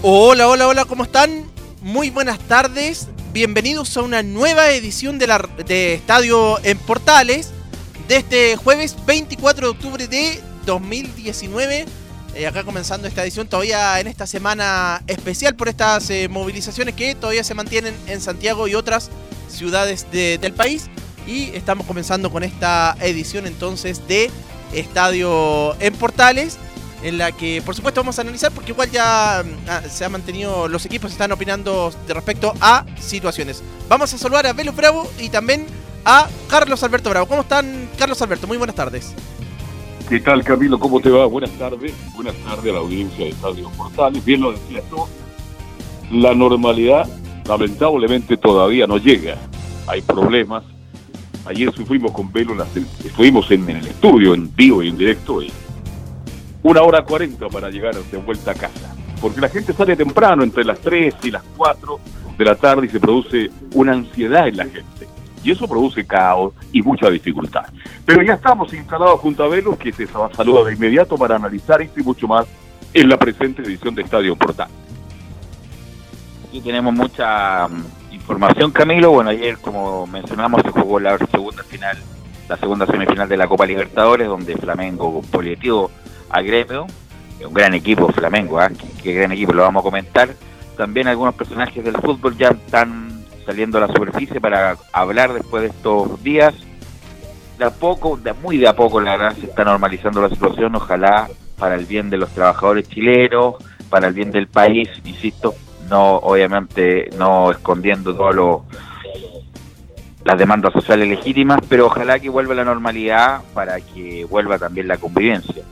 [0.00, 1.44] Hola, hola, hola, ¿cómo están?
[1.82, 3.08] Muy buenas tardes.
[3.32, 7.50] Bienvenidos a una nueva edición de, la, de Estadio en Portales
[8.06, 11.86] de este jueves 24 de octubre de 2019.
[12.36, 17.16] Eh, acá comenzando esta edición todavía en esta semana especial por estas eh, movilizaciones que
[17.16, 19.10] todavía se mantienen en Santiago y otras
[19.48, 20.88] ciudades del país.
[21.26, 24.30] Y estamos comenzando con esta edición entonces de
[24.72, 26.56] Estadio en Portales
[27.02, 30.08] en la que por supuesto vamos a analizar porque igual ya mm, ah, se ha
[30.08, 33.62] mantenido, los equipos están opinando de respecto a situaciones.
[33.88, 35.66] Vamos a saludar a Velo Bravo y también
[36.04, 37.26] a Carlos Alberto Bravo.
[37.26, 38.46] ¿Cómo están, Carlos Alberto?
[38.46, 39.14] Muy buenas tardes.
[40.08, 40.78] ¿Qué tal, Camilo?
[40.78, 41.26] ¿Cómo te va?
[41.26, 41.92] Buenas tardes.
[42.14, 44.24] Buenas tardes a la audiencia de Estadio Portales.
[44.24, 45.06] Bien lo decías tú.
[46.10, 47.06] La normalidad,
[47.46, 49.36] lamentablemente, todavía no llega.
[49.86, 50.64] Hay problemas.
[51.44, 52.54] Ayer fuimos con Velo,
[53.04, 55.50] estuvimos en, el estudio, en vivo y en directo, y
[56.62, 58.94] una hora cuarenta para llegar de vuelta a casa.
[59.20, 61.98] Porque la gente sale temprano, entre las 3 y las 4
[62.36, 65.08] de la tarde, y se produce una ansiedad en la gente.
[65.42, 67.66] Y eso produce caos y mucha dificultad.
[68.04, 72.00] Pero ya estamos instalados junto a Velos, que se saluda de inmediato para analizar esto
[72.00, 72.46] y mucho más
[72.92, 74.68] en la presente edición de Estadio Portal.
[76.48, 79.10] Aquí tenemos mucha mm, información, Camilo.
[79.10, 81.98] Bueno, ayer, como mencionamos, se jugó la segunda final,
[82.48, 85.90] la segunda semifinal de la Copa Libertadores, donde Flamengo Polietivo
[86.30, 86.86] a Gremio,
[87.46, 88.68] un gran equipo Flamengo, ¿eh?
[89.02, 90.28] qué, gran equipo, lo vamos a comentar.
[90.76, 95.68] También algunos personajes del fútbol ya están saliendo a la superficie para hablar después de
[95.68, 96.54] estos días.
[97.58, 100.76] De a poco, de muy de a poco, la verdad, se está normalizando la situación,
[100.76, 101.28] ojalá
[101.58, 103.56] para el bien de los trabajadores chilenos,
[103.90, 105.54] para el bien del país, insisto,
[105.90, 108.64] no obviamente no escondiendo todo
[110.24, 114.98] las demandas sociales legítimas, pero ojalá que vuelva la normalidad para que vuelva también la
[114.98, 115.64] convivencia.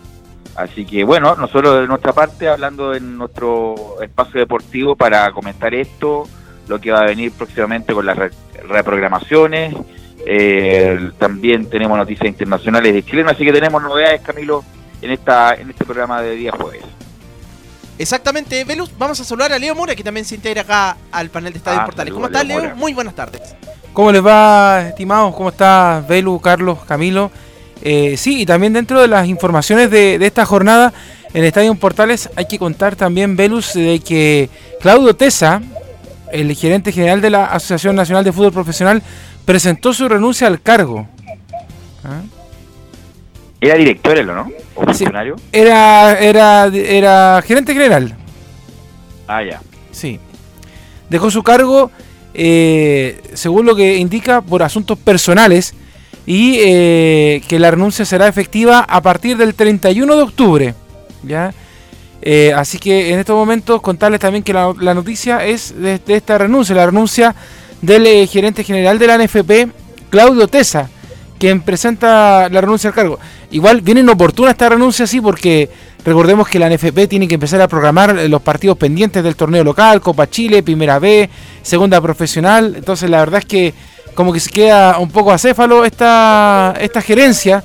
[0.56, 6.25] Así que bueno, nosotros de nuestra parte, hablando en nuestro espacio deportivo para comentar esto,
[6.67, 8.17] lo que va a venir próximamente con las
[8.69, 9.75] reprogramaciones,
[10.27, 14.65] eh, también tenemos noticias internacionales de Chile, así que tenemos novedades, Camilo,
[15.03, 16.83] en esta en este programa de día jueves.
[17.99, 21.53] Exactamente, Velus, vamos a saludar a Leo Mora, que también se integra acá al panel
[21.53, 22.12] de Estadio ah, Portales.
[22.12, 22.77] ¿Cómo estás, Leo?
[22.77, 23.56] Muy buenas tardes.
[23.93, 25.34] ¿Cómo les va, estimados?
[25.34, 27.31] ¿Cómo está Velus, Carlos, Camilo?
[27.82, 30.92] Eh, sí, y también dentro de las informaciones de, esta jornada
[31.34, 34.48] en Estadio Portales hay que contar también, Velus, de que
[34.81, 35.60] Claudio Tesa,
[36.32, 39.03] el gerente general de la Asociación Nacional de Fútbol Profesional,
[39.44, 41.06] presentó su renuncia al cargo.
[42.04, 42.22] ¿Ah?
[43.60, 44.48] ¿Era director no?
[44.75, 45.37] ¿O funcionario?
[45.53, 48.14] era, era, era gerente general.
[49.26, 49.60] Ah, ya.
[49.93, 50.20] Sí.
[51.08, 51.91] Dejó su cargo,
[52.34, 55.75] eh, según lo que indica, por asuntos personales
[56.26, 60.75] y eh, que la renuncia será efectiva a partir del 31 de octubre.
[61.22, 61.54] ¿ya?
[62.20, 66.75] Eh, así que en estos momentos contarles también que la, noticia es de, esta renuncia,
[66.75, 67.34] la renuncia
[67.81, 69.70] del eh, gerente general de la NFP,
[70.10, 70.91] Claudio Tesa,
[71.38, 73.20] quien presenta la renuncia al cargo.
[73.53, 75.70] Igual viene inoportuna esta renuncia, sí, porque
[76.05, 80.00] recordemos que la NFP tiene que empezar a programar los partidos pendientes del torneo local,
[80.00, 81.31] Copa Chile, Primera B,
[81.62, 82.75] Segunda Profesional.
[82.76, 83.75] Entonces la verdad es que
[84.17, 87.63] como que se queda un poco acéfalo esta, esta gerencia,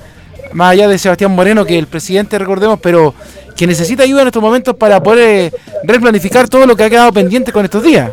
[0.52, 3.14] más allá de Sebastián Moreno, que el presidente, recordemos, pero
[3.56, 7.10] que necesita ayuda en estos momentos para poder eh, replanificar todo lo que ha quedado
[7.10, 8.12] pendiente con estos días.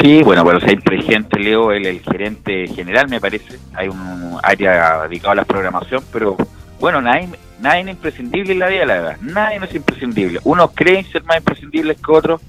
[0.00, 3.58] Sí, bueno, bueno, el presidente Leo, el, gerente general, me parece.
[3.74, 6.36] Hay un área dedicado a la programación, pero
[6.80, 7.28] bueno, nadie,
[7.60, 9.16] nadie es imprescindible en la vida, la verdad.
[9.20, 10.40] Nadie es imprescindible.
[10.42, 12.40] Unos creen ser más imprescindibles que otros,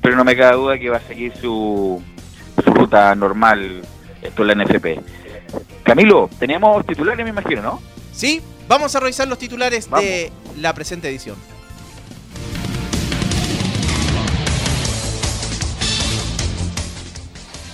[0.00, 2.02] pero no me cabe duda que va a seguir su,
[2.64, 3.82] su ruta normal
[4.24, 5.00] esto es la NFP.
[5.84, 7.82] Camilo, tenemos titulares, me imagino, ¿no?
[8.12, 11.36] Sí, vamos a revisar los titulares de la presente edición.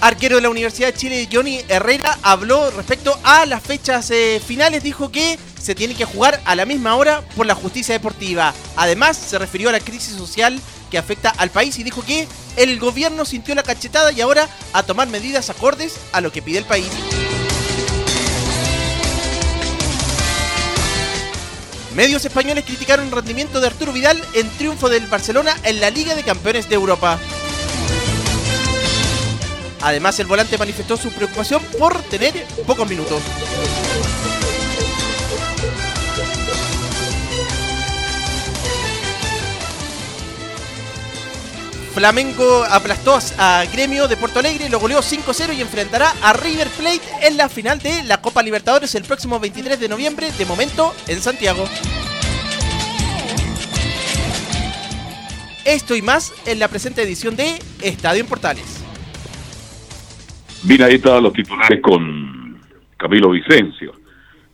[0.01, 4.83] Arquero de la Universidad de Chile, Johnny Herrera, habló respecto a las fechas eh, finales.
[4.83, 8.55] Dijo que se tiene que jugar a la misma hora por la justicia deportiva.
[8.77, 10.59] Además, se refirió a la crisis social
[10.91, 12.27] que afecta al país y dijo que
[12.57, 16.59] el gobierno sintió la cachetada y ahora a tomar medidas acordes a lo que pide
[16.59, 16.89] el país.
[21.95, 26.15] Medios españoles criticaron el rendimiento de Arturo Vidal en triunfo del Barcelona en la Liga
[26.15, 27.19] de Campeones de Europa.
[29.83, 32.35] Además, el volante manifestó su preocupación por tener
[32.67, 33.23] pocos minutos.
[41.95, 47.03] Flamengo aplastó a Gremio de Porto Alegre, lo goleó 5-0 y enfrentará a River Plate
[47.23, 51.21] en la final de la Copa Libertadores el próximo 23 de noviembre, de momento en
[51.21, 51.69] Santiago.
[55.65, 58.80] Esto y más en la presente edición de Estadio en Portales.
[60.65, 62.61] Mira, ahí estaban los titulares con
[62.97, 63.95] Camilo Vicencio.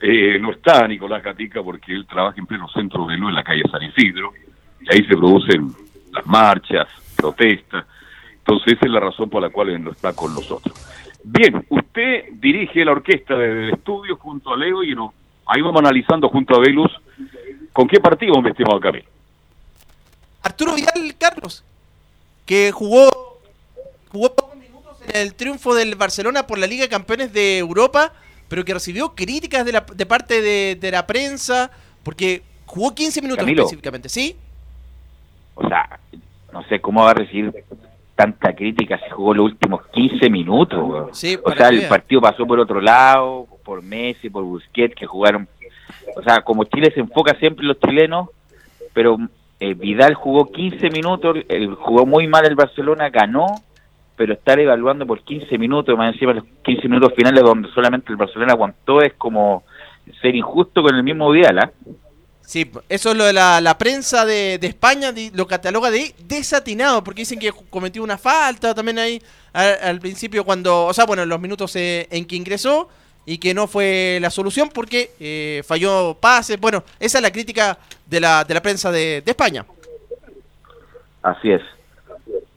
[0.00, 3.42] Eh, no está Nicolás Gatica porque él trabaja en pleno centro de luz en la
[3.42, 4.32] calle San Isidro,
[4.80, 5.72] y ahí se producen
[6.12, 6.86] las marchas,
[7.16, 7.86] protestas.
[8.38, 10.74] Entonces, esa es la razón por la cual él no está con nosotros.
[11.24, 15.12] Bien, usted dirige la orquesta de estudio junto a Leo y no,
[15.46, 16.92] ahí vamos analizando junto a Velus
[17.72, 19.08] con qué partido, mi estimado Camilo.
[20.42, 21.64] Arturo Vidal Carlos,
[22.44, 23.08] que jugó,
[24.12, 24.30] jugó
[25.14, 28.12] el triunfo del Barcelona por la Liga de Campeones de Europa,
[28.48, 31.70] pero que recibió críticas de, la, de parte de, la prensa,
[32.02, 34.36] porque jugó 15 minutos específicamente, ¿sí?
[35.54, 35.98] O sea,
[36.52, 37.52] no sé cómo va a recibir
[38.14, 40.80] tanta crítica si jugó los últimos 15 minutos.
[40.82, 41.14] o
[41.54, 45.48] sea, el partido pasó por otro lado, por Messi, por Busquets, que jugaron.
[46.16, 48.28] O sea, como Chile se enfoca siempre en los chilenos,
[48.92, 49.18] pero
[49.60, 51.36] eh, Vidal jugó 15 minutos,
[51.78, 53.46] jugó muy mal el Barcelona, ganó
[54.16, 58.16] pero estar evaluando por 15 minutos, más encima los 15 minutos finales donde solamente el
[58.16, 59.64] Barcelona aguantó, es como
[60.20, 61.70] ser injusto con el mismo Vidal, ¿ah?
[62.40, 67.40] Sí, eso es lo de la, prensa de, España, lo cataloga de desatinado, porque dicen
[67.40, 69.20] que cometió una falta también ahí
[69.52, 72.88] al, principio cuando, o sea, bueno, en los minutos eh, en que ingresó
[73.24, 76.60] y que no fue la solución porque eh, falló pases.
[76.60, 79.66] Bueno, esa es la crítica de la, de la prensa de España.
[81.22, 81.62] Así es.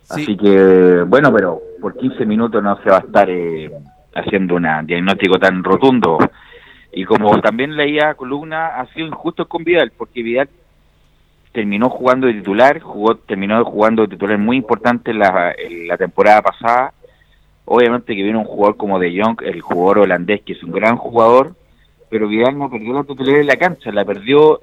[0.10, 3.72] Así que, bueno, pero por 15 minutos no se va a estar eh,
[4.16, 6.18] haciendo un diagnóstico tan rotundo.
[6.92, 10.50] Y como también leía columna, ha sido injusto con Vidal, porque Vidal
[11.52, 15.54] terminó jugando de titular, jugó, terminó jugando de titular muy importante la,
[15.88, 16.94] la temporada pasada.
[17.66, 20.98] Obviamente que viene un jugador como De Jong, el jugador holandés, que es un gran
[20.98, 21.54] jugador,
[22.10, 24.62] pero Vidal no perdió la titularidad en la cancha, la perdió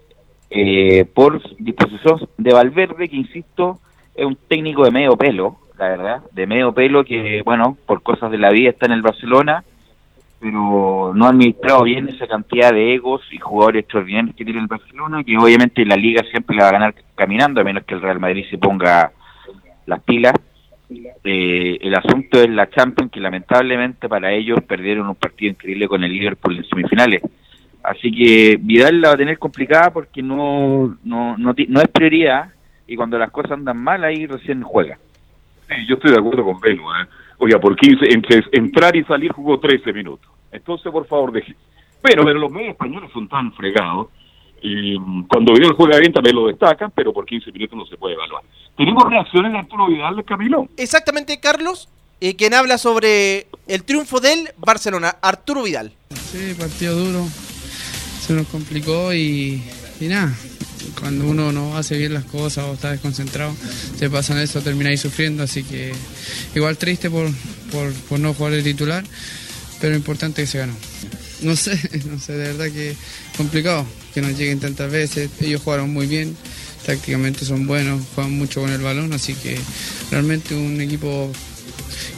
[0.51, 3.79] eh, por disposición de Valverde, que insisto,
[4.17, 8.31] es un técnico de medio pelo, la verdad, de medio pelo que, bueno, por cosas
[8.31, 9.63] de la vida está en el Barcelona,
[10.41, 14.67] pero no ha administrado bien esa cantidad de egos y jugadores extraordinarios que tiene el
[14.67, 18.03] Barcelona, que obviamente la liga siempre la va a ganar caminando, a menos que el
[18.03, 19.13] Real Madrid se ponga
[19.87, 20.35] las pilas.
[20.89, 26.05] Eh, el asunto es la Champions, que lamentablemente para ellos perdieron un partido increíble con
[26.05, 27.23] el Liverpool en semifinales.
[27.83, 32.51] Así que Vidal la va a tener complicada porque no, no, no, no es prioridad
[32.87, 34.99] y cuando las cosas andan mal ahí recién juega.
[35.69, 36.83] Sí, yo estoy de acuerdo con Beno.
[37.01, 37.07] ¿eh?
[37.39, 40.31] Oiga, por 15, entre entrar y salir jugó 13 minutos.
[40.53, 41.55] Entonces, por favor, deje.
[42.03, 44.09] Pero, pero los medios españoles son tan fregados
[44.63, 47.97] y mm, cuando Vidal juega bien también lo destacan, pero por 15 minutos no se
[47.97, 48.43] puede evaluar.
[48.77, 50.69] ¿Tenemos reacciones de Arturo Vidal, Camilo?
[50.77, 51.89] Exactamente, Carlos,
[52.21, 55.93] eh, quien habla sobre el triunfo del Barcelona, Arturo Vidal.
[56.15, 59.63] Sí, partido duro, se nos complicó y,
[60.01, 60.33] y nada,
[60.99, 63.55] cuando uno no hace bien las cosas o está desconcentrado,
[63.99, 65.93] se pasan eso, termina ahí sufriendo, así que
[66.55, 67.31] igual triste por,
[68.09, 69.05] por, no jugar el titular,
[69.81, 70.75] pero importante que se ganó.
[71.43, 71.79] No sé,
[72.11, 72.97] no sé, de verdad que
[73.37, 76.37] complicado que nos lleguen tantas veces, ellos jugaron muy bien,
[76.87, 79.59] tácticamente son buenos, juegan mucho con el balón, así que
[80.11, 81.31] realmente un equipo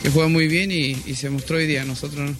[0.02, 2.30] que juega muy bien y, se mostró hoy día, nosotros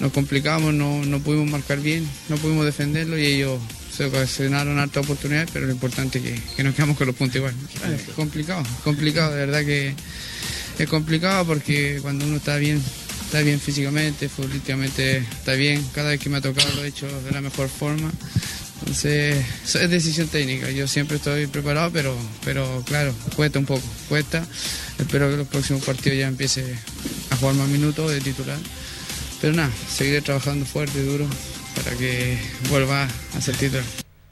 [0.00, 3.58] nos complicamos, no, no pudimos marcar bien, no pudimos defenderlo y ellos
[3.96, 7.54] se ocasionaron harta oportunidades, pero lo importante es que, nos quedamos con los puntos igual.
[7.94, 9.94] Es complicado, complicado, de verdad que
[10.78, 12.82] es complicado porque cuando uno está bien,
[13.24, 17.06] está bien físicamente, futbolísticamente está bien, cada vez que me ha tocado lo he hecho
[17.22, 18.12] de la mejor forma.
[18.80, 20.70] Entonces, es decisión técnica.
[20.70, 24.46] Yo siempre estoy preparado, pero, pero claro, cuesta un poco, cuesta.
[24.98, 26.62] Espero que los próximos partidos ya empiece
[27.30, 28.58] a jugar más minutos de titular.
[29.40, 31.26] Pero nada, seguiré trabajando fuerte y duro
[31.76, 32.38] para que
[32.70, 33.84] vuelva a ser titular.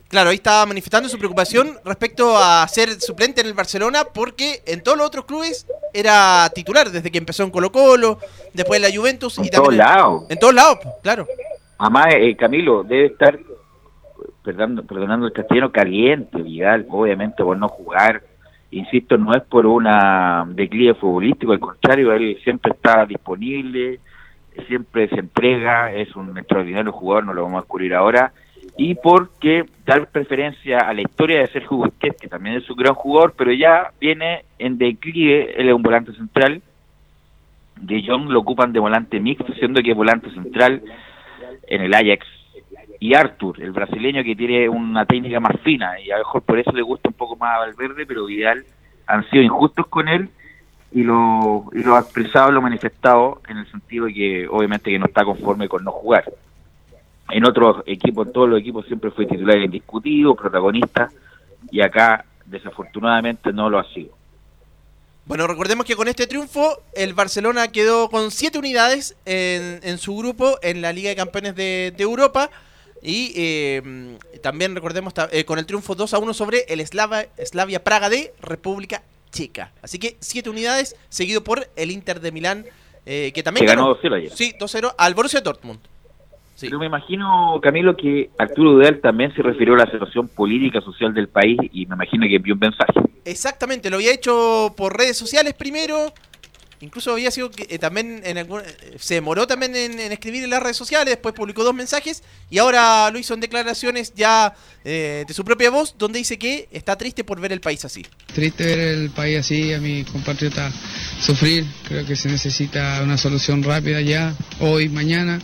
[0.08, 4.80] Claro, ahí estaba manifestando su preocupación respecto a ser suplente en el Barcelona porque en
[4.80, 8.18] todos los otros clubes era titular desde que empezó en Colo Colo,
[8.52, 10.24] después en la Juventus en y todos lados.
[10.28, 11.26] En todos lados, claro.
[11.78, 13.38] Además, eh, Camilo, debe estar,
[14.44, 18.22] perdonando, perdonando el castellano, caliente, Vidal, obviamente por no jugar.
[18.70, 24.00] Insisto, no es por una declive futbolístico, al contrario, él siempre está disponible,
[24.66, 28.32] siempre se entrega, es un extraordinario jugador, no lo vamos a descubrir ahora
[28.76, 32.94] y porque dar preferencia a la historia de Sergio Busquets, que también es un gran
[32.94, 36.62] jugador, pero ya viene en declive, él es un volante central,
[37.80, 40.82] de Jong lo ocupan de volante mixto, siendo que es volante central
[41.66, 42.26] en el Ajax,
[43.00, 46.58] y Arthur, el brasileño que tiene una técnica más fina, y a lo mejor por
[46.58, 48.64] eso le gusta un poco más a Valverde, pero Vidal
[49.06, 50.30] han sido injustos con él,
[50.94, 54.92] y lo, y lo ha expresado, lo ha manifestado, en el sentido de que obviamente
[54.92, 56.24] que no está conforme con no jugar
[57.30, 61.10] en otros equipos, en todos los equipos siempre fue titular indiscutido, protagonista,
[61.72, 64.10] y acá desafortunadamente no lo ha sido.
[65.26, 70.58] Bueno, recordemos que con este triunfo el Barcelona quedó con siete unidades en, su grupo
[70.62, 72.50] en la Liga de Campeones de, Europa
[73.02, 78.10] y eh, también recordemos eh, con el triunfo 2 a 1 sobre el Slavia Praga
[78.10, 79.02] de República
[79.34, 79.72] Checa.
[79.82, 82.64] Así que siete unidades seguido por el Inter de Milán
[83.04, 84.30] eh, que también ganó 2-0 ayer.
[84.30, 85.80] Sí, 2-0 al Borussia Dortmund.
[86.60, 91.12] Pero me imagino, Camilo, que Arturo Udal también se refirió a la situación política, social
[91.12, 92.92] del país y me imagino que envió un mensaje.
[93.24, 96.12] Exactamente, lo había hecho por redes sociales primero.
[96.84, 100.50] Incluso había sido que eh, también en algún, eh, se demoró también en, escribir en
[100.50, 105.24] las redes sociales, después publicó dos mensajes y ahora lo hizo en declaraciones ya eh,
[105.26, 108.04] de su propia voz, donde dice que está triste por ver el país así.
[108.34, 110.70] Triste ver el país así, a mi compatriota
[111.20, 115.40] sufrir, creo que se necesita una solución rápida ya, hoy, mañana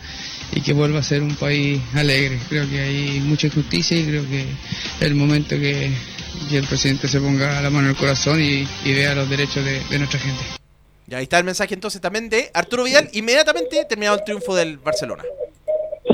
[0.52, 2.38] y que vuelva a ser un país alegre.
[2.48, 4.46] Creo que hay mucha injusticia y creo que
[5.00, 5.90] el momento que,
[6.50, 10.18] el presidente se ponga la mano en el corazón y, vea los derechos de, nuestra
[10.18, 10.59] gente.
[11.10, 14.78] Y ahí está el mensaje entonces también de Arturo Vidal, inmediatamente terminado el triunfo del
[14.78, 15.24] Barcelona.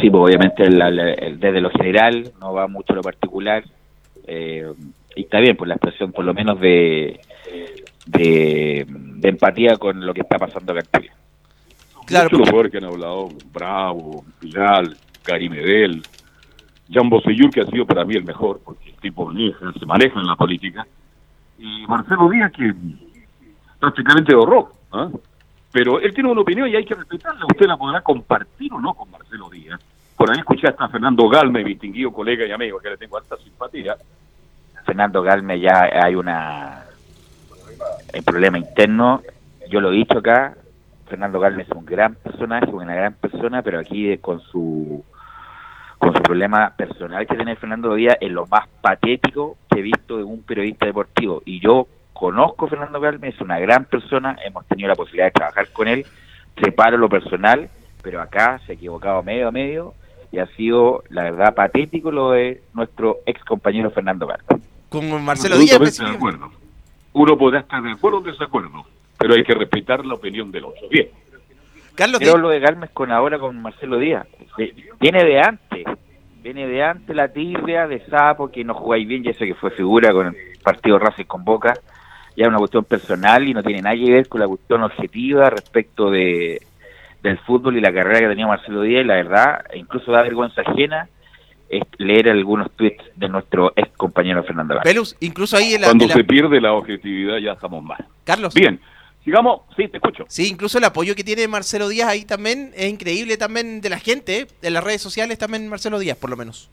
[0.01, 3.63] Sí, pues obviamente desde lo general, no va mucho lo particular.
[4.27, 4.73] Eh,
[5.15, 7.21] y está bien, pues la expresión por lo menos de,
[8.07, 8.87] de,
[9.23, 11.11] empatía con lo que está pasando acá en
[12.07, 16.03] Claro, Muchos jugadores que han hablado, Bravo, Vidal, Gary Medel,
[16.91, 20.27] Jan Bosellur, que ha sido para mí el mejor, porque el tipo se maneja en
[20.27, 20.87] la política,
[21.59, 22.73] y Marcelo Díaz, que
[23.81, 25.09] prácticamente ahorró, ¿ah?
[25.73, 27.47] pero él tiene una opinión y hay que respetarla.
[27.47, 29.81] Usted la podrá compartir o no con Marcelo Díaz.
[30.17, 33.95] Por ahí escuché hasta Fernando Galme, distinguido colega y amigo, que le tengo alta simpatía.
[34.87, 36.85] Fernando Galme ya hay una
[38.15, 39.21] un problema interno,
[39.69, 40.57] yo lo he dicho acá,
[41.07, 45.05] Fernando Galvez es un gran personaje, una gran persona, pero aquí con su
[45.99, 50.19] con su problema personal que tiene Fernando Díaz es lo más patético que he visto
[50.19, 51.43] de un periodista deportivo.
[51.47, 51.87] Y yo
[52.19, 55.89] conozco a Fernando Galvez, es una gran persona, hemos tenido la posibilidad de trabajar con
[55.89, 56.07] él,
[56.63, 57.69] separo lo personal,
[58.03, 59.95] pero acá se ha equivocado medio a medio
[60.33, 64.63] y ha sido, la verdad, patético lo de nuestro ex compañero Fernando Galvez.
[64.89, 65.99] Con Marcelo Díaz.
[65.99, 66.51] De acuerdo.
[67.13, 68.87] Uno podrá estar de acuerdo o desacuerdo
[69.19, 70.89] pero hay que respetar la opinión del otro.
[70.89, 71.09] Bien.
[71.95, 74.27] Carlos, pero lo de Galmes con ahora con Marcelo Díaz.
[75.01, 75.87] Viene de antes.
[76.43, 79.71] Viene de antes la tibia de Sapo, que no jugáis bien, ya sé que fue
[79.71, 81.75] figura con el partido Racing con Boca.
[82.37, 85.51] Ya es una cuestión personal y no tiene nada que ver con la cuestión objetiva
[85.51, 86.63] respecto de
[87.23, 89.05] del fútbol y la carrera que tenía Marcelo Díaz.
[89.05, 91.09] Y la verdad, incluso da vergüenza ajena
[91.69, 96.09] es leer algunos tweets de nuestro ex compañero Fernando Velus, incluso ahí en la, Cuando
[96.09, 98.05] se pierde la objetividad ya estamos mal.
[98.25, 98.55] Carlos.
[98.55, 98.79] Bien,
[99.27, 100.25] Digamos, sí, te escucho.
[100.29, 103.99] Sí, incluso el apoyo que tiene Marcelo Díaz ahí también es increíble también de la
[103.99, 106.71] gente, de las redes sociales también Marcelo Díaz, por lo menos.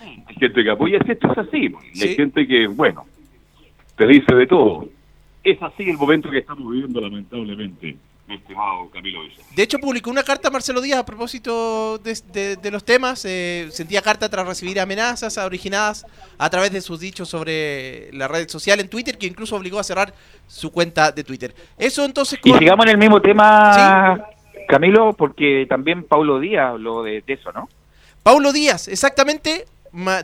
[0.00, 1.74] Hay gente que apoya, esto es así.
[2.00, 3.06] Hay gente que, bueno,
[3.98, 4.88] te dice de todo.
[5.44, 7.96] Es así el momento que estamos viviendo, lamentablemente
[8.34, 9.20] estimado Camilo
[9.54, 13.24] De hecho, publicó una carta a Marcelo Díaz a propósito de, los temas.
[13.24, 18.48] Eh, sentía carta tras recibir amenazas originadas a través de sus dichos sobre la red
[18.48, 20.12] social en Twitter, que incluso obligó a cerrar
[20.46, 21.54] su cuenta de Twitter.
[21.78, 22.38] Eso entonces...
[22.44, 24.26] Y sigamos en el mismo tema,
[24.68, 27.68] Camilo, porque también Paulo Díaz habló de, de eso, ¿no?
[28.22, 29.64] Paulo Díaz, exactamente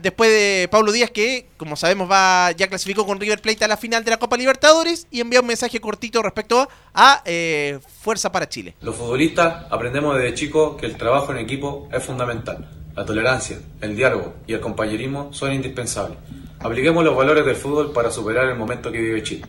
[0.00, 3.76] después de Pablo Díaz que, como sabemos, va ya clasificó con River Plate a la
[3.76, 8.49] final de la Copa Libertadores y envía un mensaje cortito respecto a eh, Fuerza para
[8.49, 8.75] Chile.
[8.80, 12.68] Los futbolistas aprendemos desde chicos que el trabajo en equipo es fundamental.
[12.94, 16.18] La tolerancia, el diálogo y el compañerismo son indispensables.
[16.61, 19.44] Apliquemos los valores del fútbol para superar el momento que vive Chile.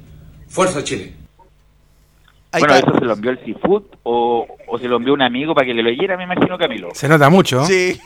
[0.48, 1.14] ¡Fuerza Chile!
[2.60, 5.68] bueno, eso se lo envió el Seafood o, o, se lo envió un amigo para
[5.68, 6.90] que le leyera, me imagino, Camilo.
[6.94, 7.66] Se nota mucho.
[7.66, 8.00] Sí.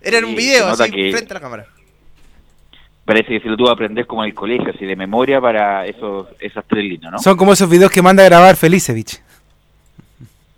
[0.00, 1.66] Era en un video, así, frente a la cámara.
[3.04, 5.86] Parece que se lo tuvo que aprender como en el colegio, así de memoria para
[5.86, 7.18] esos, esas tres líneas, ¿no?
[7.18, 9.20] Son como esos videos que manda a grabar Felicevich.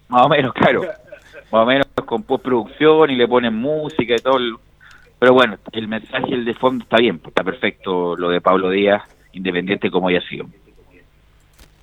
[0.09, 0.83] Más o menos, claro.
[0.83, 4.39] Más o menos con postproducción y le ponen música y todo.
[5.19, 9.03] Pero bueno, el mensaje el de fondo está bien, está perfecto lo de Pablo Díaz,
[9.33, 10.47] independiente como haya sido.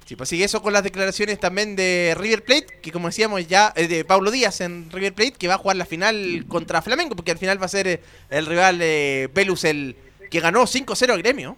[0.10, 3.72] Sí, pues sigue eso con las declaraciones también de River Plate, que como decíamos ya,
[3.76, 7.16] eh, de Pablo Díaz en River Plate, que va a jugar la final contra Flamengo,
[7.16, 8.00] porque al final va a ser eh,
[8.32, 9.96] el rival de Pelus, el
[10.32, 11.58] que ganó 5-0 al gremio.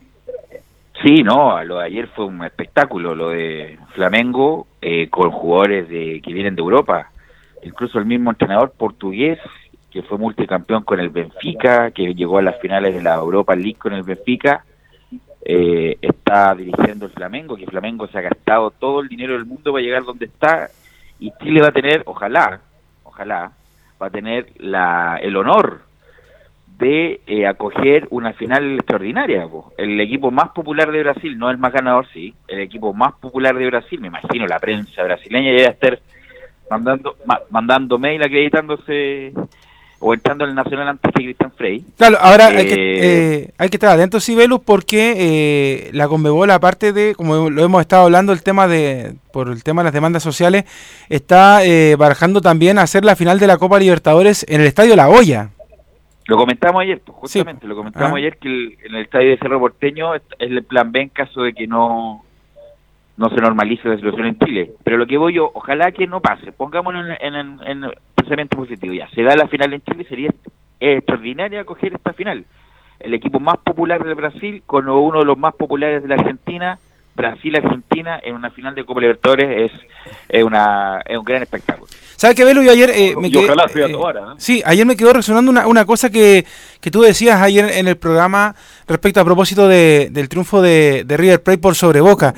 [1.02, 6.22] Sí, no, lo de ayer fue un espectáculo, lo de Flamengo eh, con jugadores de,
[6.22, 7.10] que vienen de Europa,
[7.64, 9.40] incluso el mismo entrenador portugués
[9.92, 13.80] que fue multicampeón con el Benfica, que llegó a las finales de la Europa League
[13.80, 14.66] con el Benfica,
[15.44, 19.72] eh, está dirigiendo el Flamengo, que Flamengo se ha gastado todo el dinero del mundo
[19.72, 20.70] para llegar donde está,
[21.20, 22.62] y Chile va a tener, ojalá,
[23.04, 23.52] ojalá,
[24.02, 25.82] va a tener la, el honor
[26.78, 29.48] de eh, acoger una final extraordinaria.
[29.78, 33.56] El equipo más popular de Brasil, no el más ganador, sí, el equipo más popular
[33.56, 36.00] de Brasil, me imagino la prensa brasileña ya a estar
[36.72, 37.16] mandando,
[37.52, 39.34] mandando mail acreditándose
[40.02, 41.86] o entrando en el Nacional antes que Cristian Frey.
[41.98, 46.08] Claro, ahora hay, que, eh, eh, hay que estar atento, sí, Velus, porque eh, la
[46.08, 49.86] Conmebol, aparte de, como lo hemos estado hablando, el tema de, por el tema de
[49.86, 50.66] las demandas sociales,
[51.08, 55.08] está eh, barajando también hacer la final de la Copa Libertadores en el Estadio La
[55.08, 55.52] Hoya.
[56.26, 58.18] Lo comentamos ayer, pues, justamente, lo comentamos ah.
[58.18, 61.54] ayer que en el estadio de Cerro Porteño es el plan B en caso de
[61.54, 62.24] que no
[63.18, 64.72] no se normalice la situación en Chile.
[64.84, 68.94] Pero lo que voy yo, ojalá que no pase, pongámonos en, en, en pensamiento positivo.
[68.94, 70.30] Ya, se da la final en Chile, sería
[70.80, 72.46] extraordinaria acoger esta final.
[73.00, 76.80] El equipo más popular del Brasil con uno de los más populares de la Argentina,
[77.16, 79.82] Brasil-Argentina en una final de Copa Libertadores es,
[80.30, 81.88] es, una, es un gran espectáculo.
[82.16, 82.62] ¿Sabes qué, Velo?
[82.62, 84.36] Yo ayer eh, me quedé, eh, ¿eh?
[84.38, 86.46] Sí, ayer me quedó resonando una, una cosa que,
[86.80, 88.56] que, tú decías ayer en el programa
[88.88, 92.34] respecto a propósito de, del triunfo de, de River Plate por sobre Boca.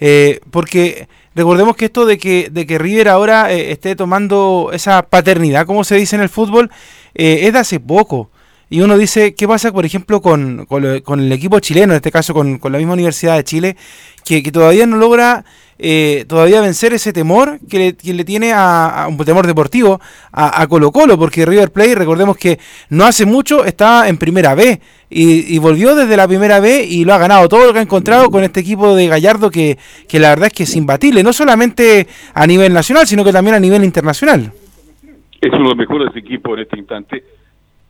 [0.00, 5.02] Eh, porque recordemos que esto de que, de que River ahora eh, esté tomando esa
[5.02, 6.70] paternidad, como se dice en el fútbol,
[7.14, 8.30] eh, es de hace poco.
[8.70, 12.34] Y uno dice, ¿qué pasa, por ejemplo, con, con, el equipo chileno, en este caso
[12.34, 13.76] con, con la misma Universidad de Chile,
[14.24, 15.44] que, que todavía no logra
[15.78, 20.00] eh, todavía vencer ese temor que le, tiene a, un temor deportivo
[20.32, 22.58] a, Colo Colo, porque River Plate, recordemos que
[22.90, 27.14] no hace mucho estaba en primera B y, volvió desde la primera B y lo
[27.14, 30.30] ha ganado todo lo que ha encontrado con este equipo de Gallardo que, que la
[30.30, 33.84] verdad es que es imbatible, no solamente a nivel nacional, sino que también a nivel
[33.84, 34.52] internacional.
[35.40, 37.24] Es uno de los mejores equipos en este instante.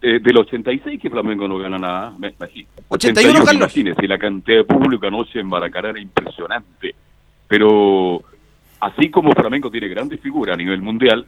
[0.06, 2.68] Eh, del 86 que Flamengo no gana nada, me imagino.
[2.88, 6.94] 81, Imagínese, la cantidad de público anoche en Maracaná era impresionante
[7.48, 8.22] pero
[8.80, 11.26] así como Flamengo tiene grandes figuras a nivel mundial,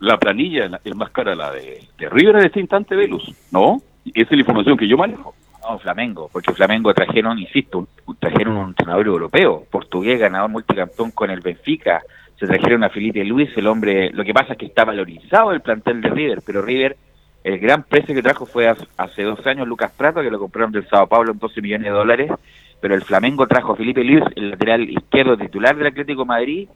[0.00, 3.82] la planilla es más cara la de, River en este instante Velus, ¿no?
[4.04, 5.34] Esa es la información que yo manejo.
[5.62, 7.88] No, Flamengo, porque Flamengo trajeron, insisto,
[8.20, 12.00] trajeron un entrenador europeo, portugués, ganador multicampeón con el Benfica,
[12.38, 15.60] se trajeron a Felipe Luis, el hombre, lo que pasa es que está valorizado el
[15.60, 16.96] plantel de River, pero River,
[17.42, 20.88] el gran precio que trajo fue hace dos años Lucas Prato, que lo compraron del
[20.88, 22.30] Sao Paulo en 12 millones de dólares,
[22.80, 26.68] pero el Flamengo trajo a Felipe Luis, el lateral izquierdo titular del Atlético Madrid,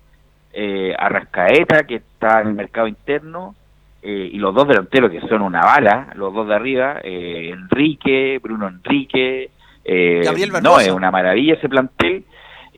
[0.52, 3.54] eh, a Rascaeta, que está en el mercado interno,
[4.02, 8.40] eh, y los dos delanteros que son una bala, los dos de arriba, eh, Enrique,
[8.42, 9.50] Bruno Enrique,
[9.84, 10.22] eh,
[10.62, 12.24] no, es una maravilla ese plantel,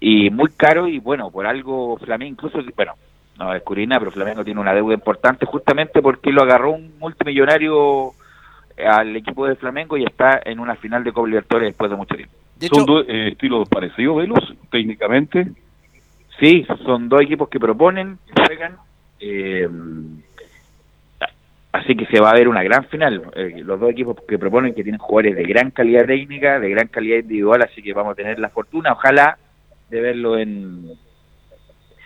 [0.00, 2.92] y muy caro, y bueno, por algo Flamengo, incluso, bueno,
[3.38, 8.12] no descubrí nada, pero Flamengo tiene una deuda importante justamente porque lo agarró un multimillonario
[8.86, 12.14] al equipo de Flamengo y está en una final de Copa Libertadores después de mucho
[12.14, 12.43] tiempo.
[12.60, 15.48] ¿Son dos eh, estilos parecidos, Velos, técnicamente?
[16.40, 18.76] Sí, son dos equipos que proponen, juegan.
[19.20, 19.68] Eh,
[21.72, 23.22] así que se va a ver una gran final.
[23.34, 26.88] Eh, los dos equipos que proponen que tienen jugadores de gran calidad técnica, de gran
[26.88, 29.38] calidad individual, así que vamos a tener la fortuna, ojalá,
[29.90, 30.92] de verlo en,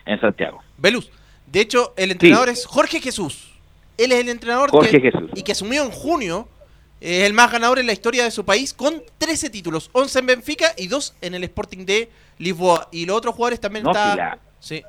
[0.06, 0.62] en Santiago.
[0.76, 1.11] Velus,
[1.46, 3.54] de hecho, el entrenador es Jorge Jesús.
[3.96, 5.30] Él es el entrenador Jorge Jesús.
[5.34, 6.48] y que asumió en junio
[7.00, 10.26] es el más ganador en la historia de su país con 13 títulos, 11 en
[10.26, 12.08] Benfica y 2 en el Sporting de
[12.38, 12.88] Lisboa.
[12.90, 14.38] Y los otros jugadores también no, está...
[14.58, 14.82] Sí.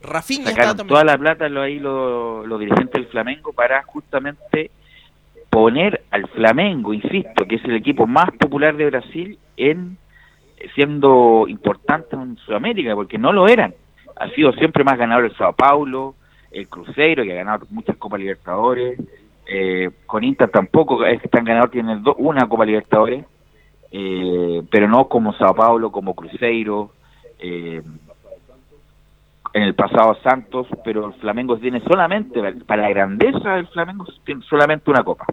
[0.00, 0.88] Rafinha está también.
[0.88, 4.70] toda la plata lo, ahí los lo dirigentes del Flamengo para justamente
[5.48, 9.96] poner al Flamengo, insisto, que es el equipo más popular de Brasil en
[10.74, 13.74] siendo importante en Sudamérica, porque no lo eran.
[14.16, 16.14] Ha sido siempre más ganador el Sao Paulo,
[16.50, 18.98] el Cruzeiro, que ha ganado muchas Copas Libertadores,
[19.46, 23.24] eh, con Inter tampoco es que están ganador, tienen una Copa Libertadores,
[23.90, 26.92] eh, pero no como Sao Paulo, como Cruzeiro,
[27.38, 27.82] eh,
[29.52, 34.42] en el pasado Santos, pero el Flamengo tiene solamente, para la grandeza del Flamengo, tiene
[34.42, 35.26] solamente una copa.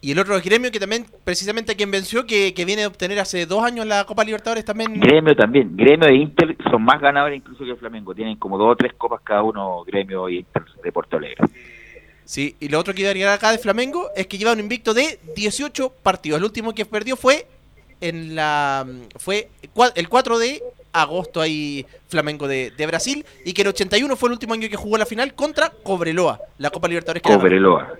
[0.00, 3.46] Y el otro gremio que también, precisamente a quien venció, que, viene a obtener hace
[3.46, 5.00] dos años la Copa Libertadores también.
[5.00, 5.74] Gremio también.
[5.74, 8.14] Gremio e Inter son más ganadores incluso que el Flamengo.
[8.14, 11.46] Tienen como dos o tres copas cada uno, Gremio e Inter de Porto Alegre.
[12.24, 14.60] Sí, y lo otro que iba a agregar acá de Flamengo es que lleva un
[14.60, 16.38] invicto de 18 partidos.
[16.38, 17.46] El último que perdió fue
[18.00, 18.86] en la
[19.18, 19.48] fue
[19.94, 24.54] el 4 de agosto ahí Flamengo de, Brasil y que el 81 fue el último
[24.54, 27.22] año que jugó la final contra Cobreloa, la Copa Libertadores.
[27.22, 27.92] Cobreloa.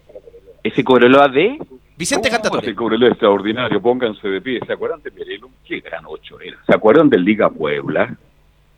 [0.62, 1.58] Ese Cobreloa de
[1.96, 2.66] Vicente Cantatore.
[2.66, 4.60] Ese Cobreloa extraordinario, pónganse de pie.
[4.66, 5.50] ¿Se acuerdan de Merelo?
[5.66, 6.56] Qué gran ocho era.
[6.66, 8.16] ¿Se acuerdan del Liga Puebla?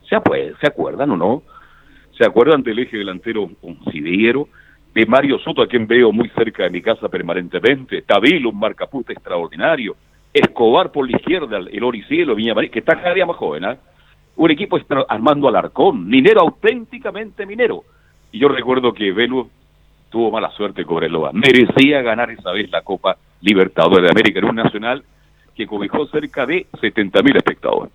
[0.09, 0.17] ¿Se,
[0.61, 1.43] ¿Se acuerdan o no?
[2.19, 3.51] ¿Se acuerdan del eje delantero
[3.93, 4.49] Sidiero?
[4.97, 8.01] De Mario Soto, a quien veo muy cerca de mi casa permanentemente.
[8.01, 9.95] Tabilo, un marcaputa extraordinario.
[10.33, 13.77] Escobar por la izquierda, el Oricielo, Viña María, que está cada día más joven, ¿eh?
[14.37, 17.85] Un equipo Armando Alarcón, minero auténticamente minero.
[18.33, 19.51] Y yo recuerdo que Velo
[20.09, 21.31] tuvo mala suerte Cobreloa.
[21.35, 25.05] Merecía ganar esa vez la Copa Libertadores de América en un nacional
[25.55, 27.93] que cobijó cerca de 70.000 espectadores.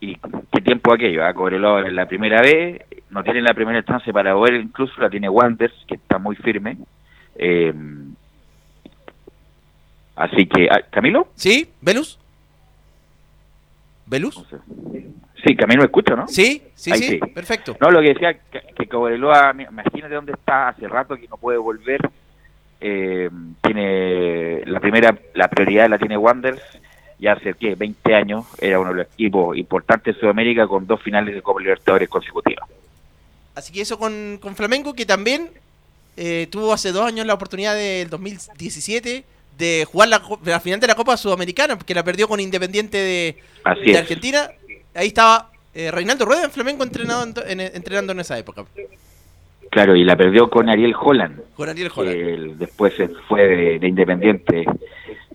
[0.00, 1.24] ¿Y qué tiempo aquello?
[1.24, 1.34] ¿eh?
[1.34, 2.82] Cobreloa en la primera vez,
[3.14, 6.76] no tiene la primera instancia para ver, incluso la tiene Wanders, que está muy firme.
[7.36, 7.72] Eh,
[10.16, 11.28] Así que, ah, ¿Camilo?
[11.34, 12.18] Sí, ¿Velus?
[14.06, 14.46] ¿Velus?
[15.44, 16.28] Sí, Camilo me escucha, ¿no?
[16.28, 17.76] Sí, sí, sí, perfecto.
[17.80, 21.58] No, lo que decía, que, que Cobreloa, imagínate dónde está hace rato que no puede
[21.58, 22.00] volver.
[22.80, 23.30] Eh,
[23.62, 26.62] tiene la primera, la prioridad la tiene Wanderers,
[27.18, 27.74] ya hace, ¿qué?
[27.74, 31.60] 20 años, era uno de los equipos importantes de Sudamérica con dos finales de Copa
[31.60, 32.68] Libertadores consecutivas.
[33.54, 35.50] Así que eso con, con Flamengo, que también
[36.16, 39.24] eh, tuvo hace dos años la oportunidad del 2017
[39.58, 44.50] de jugar la, final de la Copa Sudamericana, porque la perdió con Independiente de, Argentina.
[44.94, 48.64] Ahí estaba eh, Reinaldo Rueda en Flamengo entrenado entrenando en esa época.
[49.70, 51.40] Claro, y la perdió con Ariel Holland.
[51.56, 52.58] Con Ariel Holland.
[52.58, 52.94] después
[53.28, 54.64] fue de, Independiente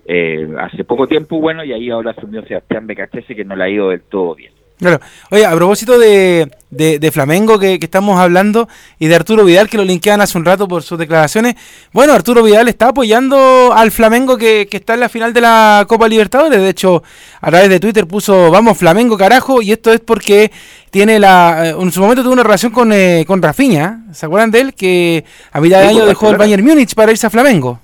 [0.05, 3.69] eh, hace poco tiempo, bueno, y ahí ahora asumió Sebastián Becachese, que no le ha
[3.69, 4.53] ido del todo bien.
[4.79, 5.01] Claro.
[5.29, 9.83] Oye, a propósito de, de, Flamengo que, estamos hablando y de Arturo Vidal que lo
[9.83, 11.55] linkean hace un rato por sus declaraciones,
[11.91, 16.07] bueno, Arturo Vidal está apoyando al Flamengo que, está en la final de la Copa
[16.07, 16.61] Libertadores.
[16.61, 17.03] De hecho,
[17.41, 20.49] a través de Twitter puso, vamos Flamengo carajo, y esto es porque
[20.91, 21.67] tiene la...
[21.67, 24.73] Eh, en su momento tuvo una relación con, eh, con Rafinha, ¿se acuerdan de él?
[24.75, 27.81] Que a mitad de año pues, dejó el Bayern Múnich para irse a Flamengo.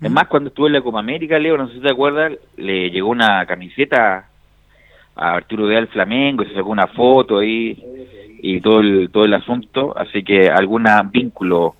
[0.00, 2.90] Es más, cuando estuvo en la Copa América, Leo, no sé si te acuerdas, le
[2.90, 4.30] llegó una camiseta
[5.14, 7.78] a Arturo Vidal Flamengo, se sacó una foto ahí
[8.42, 11.76] y todo el, todo el asunto, así que algún vínculo.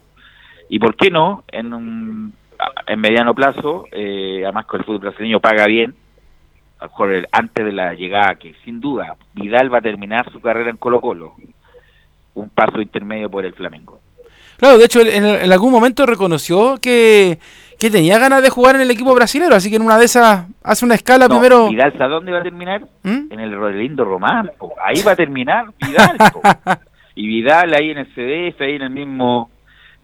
[0.68, 1.44] ¿Y por qué no?
[1.50, 2.32] En, un,
[2.86, 5.94] en mediano plazo, eh, además que el fútbol brasileño paga bien,
[7.30, 11.00] antes de la llegada, que sin duda Vidal va a terminar su carrera en Colo
[11.00, 11.34] Colo,
[12.34, 14.00] un paso intermedio por el Flamengo.
[14.56, 17.38] Claro, de hecho, en, algún momento reconoció que,
[17.82, 20.46] que, tenía ganas de jugar en el equipo brasileño, así que en una de esas
[20.62, 21.68] hace una escala primero.
[21.68, 22.82] Vidal, ¿a dónde va a terminar?
[23.02, 23.32] ¿Mm?
[23.32, 24.50] En el Rodelindo Román.
[24.84, 26.16] Ahí va a terminar Vidal.
[27.14, 29.50] y Vidal ahí en el CDF, ahí en el mismo.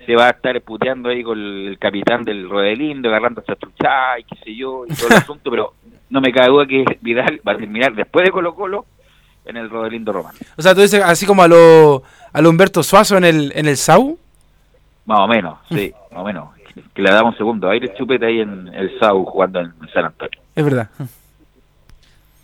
[0.05, 4.25] Se va a estar puteando ahí con el capitán del Rodelindo, agarrando a chucha y
[4.25, 5.75] qué sé yo, y todo el asunto, pero
[6.11, 8.87] no me cabe duda que Vidal va a terminar después de Colo Colo
[9.45, 10.35] en el Rodelindo Román.
[10.57, 13.67] O sea, tú dices así como a lo, a lo Humberto Suazo en el, en
[13.67, 14.19] el SAU.
[15.07, 16.58] Más o menos, sí, más o menos.
[16.95, 20.41] Que le damos un segundo aire chupete ahí en el SAU jugando en San Antonio.
[20.55, 20.89] Es verdad.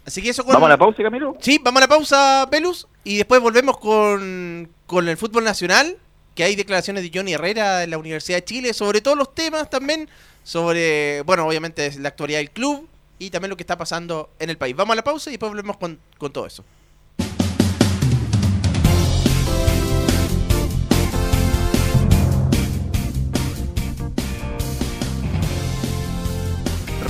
[0.07, 1.37] Así que eso ¿Vamos a la pausa, Camilo?
[1.41, 5.97] Sí, vamos a la pausa, Pelus, y después volvemos con, con el fútbol nacional,
[6.35, 9.71] que hay declaraciones de Johnny Herrera en la Universidad de Chile sobre todos los temas
[9.71, 10.09] también,
[10.43, 12.87] sobre, bueno, obviamente la actualidad del club
[13.19, 14.77] y también lo que está pasando en el país.
[14.77, 16.65] Vamos a la pausa y después volvemos con, con todo eso.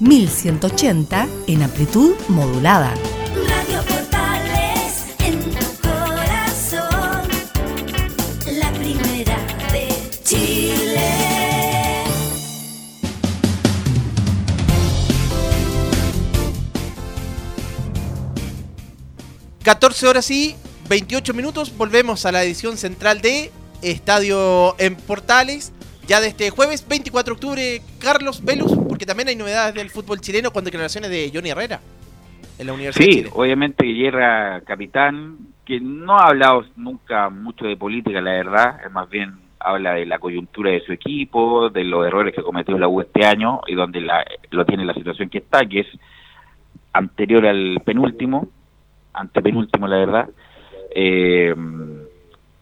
[0.00, 2.94] 1180 en amplitud modulada.
[3.34, 7.28] Radio Portales en tu corazón,
[8.52, 9.38] la primera
[9.72, 9.88] de
[10.22, 11.12] Chile.
[19.64, 20.54] ...14 horas y
[20.88, 21.72] 28 minutos...
[21.76, 23.50] ...volvemos a la edición central de...
[23.82, 25.72] ...Estadio en Portales...
[26.06, 30.22] Ya de este jueves 24 de octubre, Carlos Velus, porque también hay novedades del fútbol
[30.22, 31.80] chileno con declaraciones de Johnny Herrera
[32.58, 33.30] en la Universidad sí, de Chile.
[33.34, 39.06] obviamente Guerra, capitán, que no ha hablado nunca mucho de política, la verdad, es más
[39.10, 43.02] bien habla de la coyuntura de su equipo, de los errores que cometió la U
[43.02, 45.88] este año y donde la, lo tiene la situación que está, que es
[46.94, 48.48] anterior al penúltimo,
[49.12, 50.30] antepenúltimo, la verdad.
[50.94, 51.54] Eh,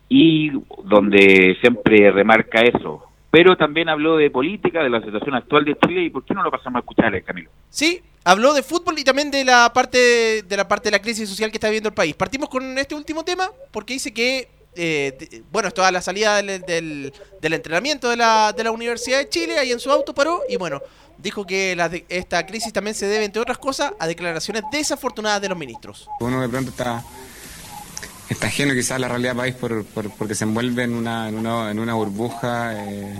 [0.09, 0.51] y
[0.83, 6.05] donde siempre remarca eso, pero también habló de política, de la situación actual de Chile
[6.05, 7.51] y por qué no lo pasamos a escuchar, Camilo.
[7.69, 11.29] Sí, habló de fútbol y también de la parte de la parte de la crisis
[11.29, 12.15] social que está viviendo el país.
[12.15, 16.61] Partimos con este último tema porque dice que eh, bueno, esto a la salida del,
[16.63, 20.43] del, del entrenamiento de la, de la Universidad de Chile, ahí en su auto paró
[20.49, 20.81] y bueno,
[21.19, 25.41] dijo que la de- esta crisis también se debe, entre otras cosas, a declaraciones desafortunadas
[25.43, 26.09] de los ministros.
[26.21, 27.03] Uno de pronto está,
[28.35, 31.71] está ajeno quizás la realidad país por, por- porque se envuelve en una, en una,
[31.71, 33.15] en una burbuja eh,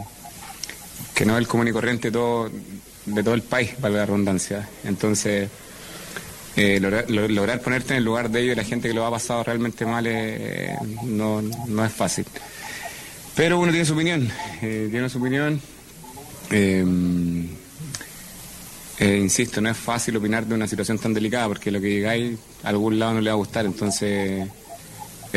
[1.15, 2.51] que no es el común y corriente todo,
[3.07, 4.69] de todo el país, valga la redundancia.
[4.85, 5.49] Entonces,
[6.57, 9.05] eh, lograr, lo- lograr ponerte en el lugar de ellos y la gente que lo
[9.07, 12.25] ha pasado realmente mal eh, no, no es fácil.
[13.35, 14.29] Pero uno tiene su opinión,
[14.63, 15.61] eh, tiene su opinión.
[19.01, 22.39] Eh, insisto, no es fácil opinar de una situación tan delicada porque lo que digáis
[22.63, 24.47] a algún lado no le va a gustar, entonces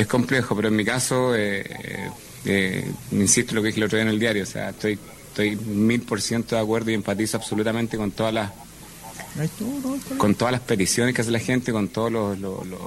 [0.02, 2.10] es complejo, pero en mi caso, eh, eh,
[2.46, 4.98] eh, insisto en lo que dije el otro día en el diario, o sea, estoy
[5.30, 8.52] estoy mil por ciento de acuerdo y empatizo absolutamente con todas las
[10.18, 12.80] con todas las peticiones que hace la gente, con todos los, los- los-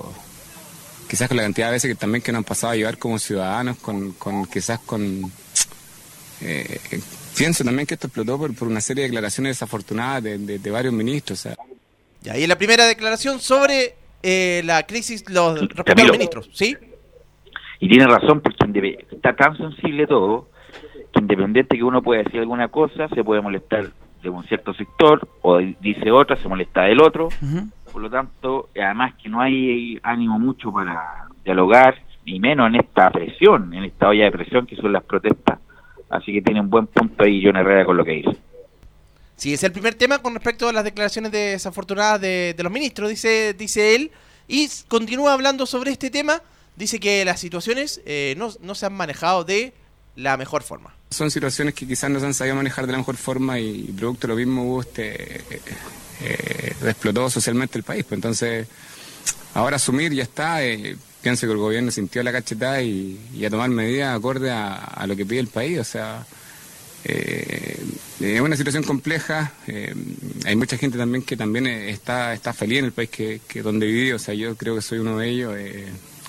[1.09, 3.19] quizás con la cantidad de veces que también que nos han pasado a llevar como
[3.19, 5.31] ciudadanos, con, con quizás con
[6.41, 6.81] eh,
[7.37, 10.71] pienso también que esto explotó por, por una serie de declaraciones desafortunadas de, de- de
[10.71, 11.41] varios ministros.
[11.41, 11.57] O sea,
[12.25, 16.09] Y ahí la primera declaración sobre eh, la crisis los, respecto a Camilo.
[16.09, 16.77] los ministros, ¿sí?
[17.81, 18.57] Y tiene razón, porque
[19.11, 20.49] está tan sensible todo,
[21.13, 23.91] que independiente que uno pueda decir alguna cosa, se puede molestar
[24.23, 27.31] de un cierto sector, o dice otra, se molesta del otro.
[27.91, 33.11] Por lo tanto, además que no hay ánimo mucho para dialogar, ni menos en esta
[33.11, 35.59] presión, en esta olla de presión que son las protestas.
[36.11, 38.37] Así que tiene un buen punto ahí John Herrera con lo que dice.
[39.37, 43.09] Sí, es el primer tema con respecto a las declaraciones desafortunadas de, de los ministros,
[43.09, 44.11] dice, dice él.
[44.47, 46.43] Y continúa hablando sobre este tema.
[46.77, 49.73] Dice que las situaciones eh, no, no se han manejado de
[50.17, 50.95] la mejor forma.
[51.11, 54.27] son situaciones que quizás no se han sabido manejar de la mejor forma y, producto
[54.27, 55.61] de lo mismo hubo este, eh,
[56.23, 58.05] eh, explotó socialmente el país.
[58.05, 58.67] Pues entonces,
[59.55, 60.65] ahora asumir ya está.
[60.65, 65.05] eh, pienso que el gobierno sintió la cachetada y, y a tomar medidas acorde a,
[65.07, 65.79] lo que pide el país.
[65.79, 66.27] O sea,
[67.05, 67.79] eh,
[68.21, 69.53] es una situación compleja.
[70.45, 73.87] hay mucha gente también que también está, está feliz en el país que, que donde
[73.87, 74.15] vive.
[74.15, 75.55] O sea, yo creo que soy uno de ellos.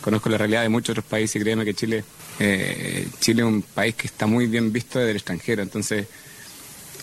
[0.01, 2.03] Conozco la realidad de muchos otros países y créeme que Chile
[2.39, 6.07] eh, Chile es un país que está muy bien visto desde el extranjero, entonces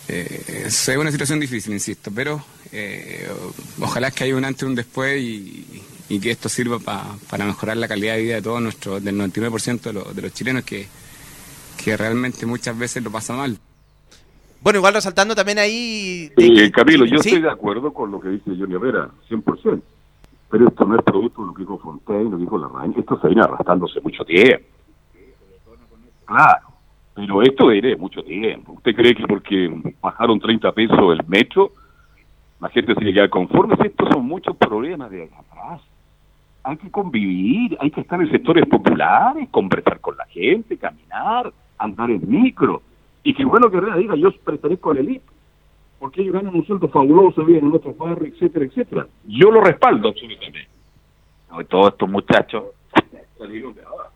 [0.08, 3.28] eh, es una situación difícil, insisto, pero eh,
[3.80, 7.44] ojalá que haya un antes y un después y, y que esto sirva pa- para
[7.44, 10.64] mejorar la calidad de vida de todos nuestros, del 99% de, los- de los chilenos
[10.64, 10.86] que,
[11.82, 13.58] que realmente muchas veces lo pasa mal.
[14.60, 16.32] Bueno, igual resaltando también ahí...
[16.36, 17.28] Eh, Camilo, yo Sí.
[17.28, 19.80] estoy de acuerdo con lo que dice Johnny Herrera, 100%.
[20.50, 22.94] Pero esto no es producto lo que dijo Fontaine, lo que dijo Larraín.
[22.96, 24.66] Esto se viene arrastrándose mucho tiempo.
[26.24, 26.68] Claro.
[27.14, 28.72] Pero esto viene mucho tiempo.
[28.72, 31.72] ¿Usted cree que porque bajaron 30 pesos el metro,
[32.60, 33.74] la gente se queda conforme?
[33.84, 35.82] Estos son muchos problemas de atrás.
[36.62, 42.10] Hay que convivir, hay que estar en sectores populares, conversar con la gente, caminar, andar
[42.10, 42.82] en micro.
[43.22, 45.24] Y que bueno que Herrera diga, yo pertenezco a la elite
[45.98, 49.06] porque ellos ganan un sueldo fabuloso, viven en otros barrios, etcétera, etcétera.
[49.26, 50.68] Yo lo respaldo absolutamente.
[51.50, 52.64] No, y todos estos muchachos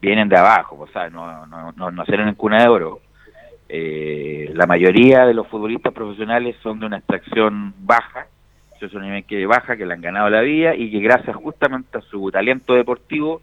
[0.00, 3.00] vienen de abajo, o sea, no, no, no nacieron en cuna de oro.
[3.68, 8.26] Eh, la mayoría de los futbolistas profesionales son de una extracción baja,
[8.78, 12.74] socioeconómica baja, que le han ganado la vida y que gracias justamente a su talento
[12.74, 13.40] deportivo,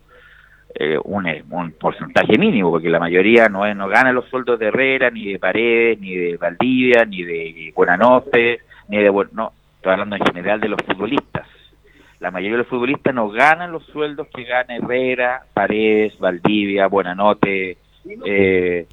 [0.76, 5.10] eh, un, un porcentaje mínimo, porque la mayoría no, no gana los sueldos de Herrera,
[5.10, 9.12] ni de Paredes, ni de Valdivia, ni de Buenanote, ni de...
[9.34, 11.48] No, estoy hablando en general de los futbolistas
[12.20, 17.78] la mayoría de los futbolistas no ganan los sueldos que gana Herrera, Paredes, Valdivia, Buenanote.
[18.26, 18.88] Eh,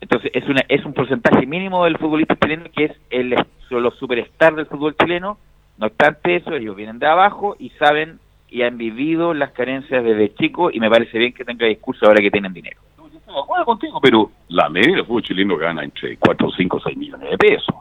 [0.00, 3.34] entonces es una es un porcentaje mínimo del futbolista chileno que es el
[3.70, 5.38] los superstars del fútbol chileno.
[5.78, 10.34] No obstante eso, ellos vienen de abajo y saben y han vivido las carencias desde
[10.34, 12.80] chicos y me parece bien que tenga discurso ahora que tienen dinero.
[12.90, 16.96] Estoy de acuerdo contigo, pero la media del fútbol chileno gana entre 4, 5, 6
[16.96, 17.74] millones de pesos.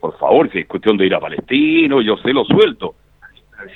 [0.00, 2.94] Por favor, si es cuestión de ir a Palestino, yo sé lo suelto.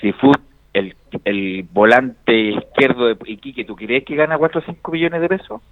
[0.00, 0.38] Si fut,
[0.72, 5.28] el, el volante izquierdo de Iquique, ¿tú crees que gana 4 o 5 millones de
[5.28, 5.62] pesos?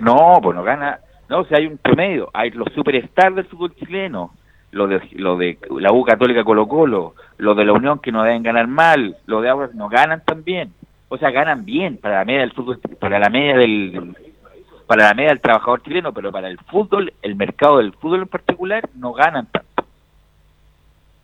[0.00, 0.98] No, pues no gana.
[1.28, 2.30] No, o sea, hay un promedio.
[2.32, 4.32] Hay los superstars del fútbol chileno.
[4.72, 8.22] Lo de, lo de la U Católica Colo Colo, lo de la Unión que no
[8.22, 10.72] deben ganar mal, lo de Aguas no ganan también.
[11.08, 14.14] O sea, ganan bien para la media del fútbol, para la media del
[14.86, 18.28] para la media del trabajador chileno, pero para el fútbol, el mercado del fútbol en
[18.28, 19.84] particular, no ganan tanto.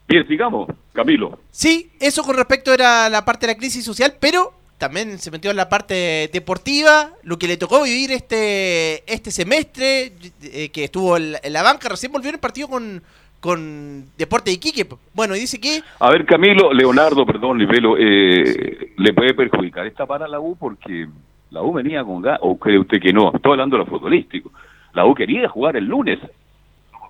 [0.07, 1.41] Bien, sigamos, Camilo.
[1.51, 5.51] Sí, eso con respecto era la parte de la crisis social, pero también se metió
[5.51, 11.17] en la parte deportiva, lo que le tocó vivir este este semestre, eh, que estuvo
[11.17, 13.03] en la, en la banca, recién volvió el partido con,
[13.47, 14.87] con Deporte de Iquique.
[15.15, 20.05] Bueno, y dice que A ver, Camilo, Leonardo, perdón, Livelo, eh, le puede perjudicar esta
[20.05, 21.09] para la U porque
[21.51, 24.51] la U venía con ganas, o cree usted que no, estoy hablando de lo futbolístico.
[24.93, 26.19] La U quería jugar el lunes.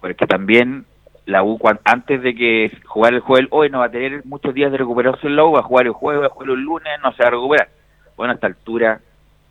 [0.00, 0.84] pero es que también
[1.24, 4.70] la U antes de que jugar el jueves hoy no va a tener muchos días
[4.70, 7.12] de recuperación la U, va a jugar el jueves, va a jugar el lunes, no
[7.12, 7.68] se va a recuperar.
[8.16, 9.00] Bueno, a esta altura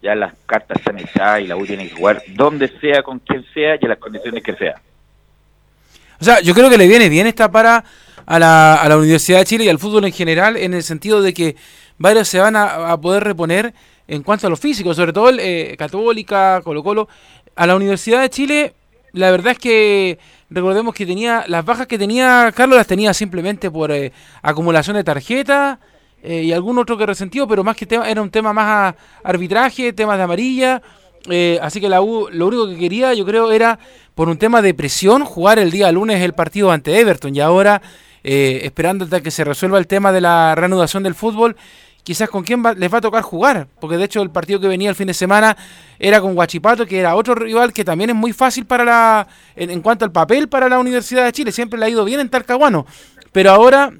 [0.01, 3.43] ya las cartas están echadas y la U tiene que jugar donde sea, con quien
[3.53, 4.75] sea y en las condiciones que sea.
[6.19, 7.83] O sea, yo creo que le viene bien esta para
[8.25, 11.21] a la, a la Universidad de Chile y al fútbol en general, en el sentido
[11.21, 11.55] de que
[11.97, 13.73] varios se van a, a poder reponer
[14.07, 17.07] en cuanto a lo físico, sobre todo el, eh, Católica, Colo Colo.
[17.55, 18.73] A la Universidad de Chile,
[19.13, 23.71] la verdad es que recordemos que tenía las bajas que tenía Carlos las tenía simplemente
[23.71, 25.79] por eh, acumulación de tarjetas
[26.21, 28.95] eh, y algún otro que resentido, pero más que tema era un tema más a
[29.23, 30.81] arbitraje, temas de amarilla.
[31.29, 33.79] Eh, así que la U lo único que quería, yo creo, era
[34.13, 37.35] por un tema de presión jugar el día lunes el partido ante Everton.
[37.35, 37.81] Y ahora
[38.23, 41.55] eh, esperando hasta que se resuelva el tema de la reanudación del fútbol.
[42.03, 44.91] Quizás con quién les va a tocar jugar, porque de hecho el partido que venía
[44.91, 45.57] el fin de semana
[45.97, 49.71] era con Guachipato, que era otro rival que también es muy fácil para la en,
[49.71, 52.29] en cuanto al papel para la Universidad de Chile, siempre le ha ido bien en
[52.29, 52.85] Talcahuano,
[53.31, 53.91] pero ahora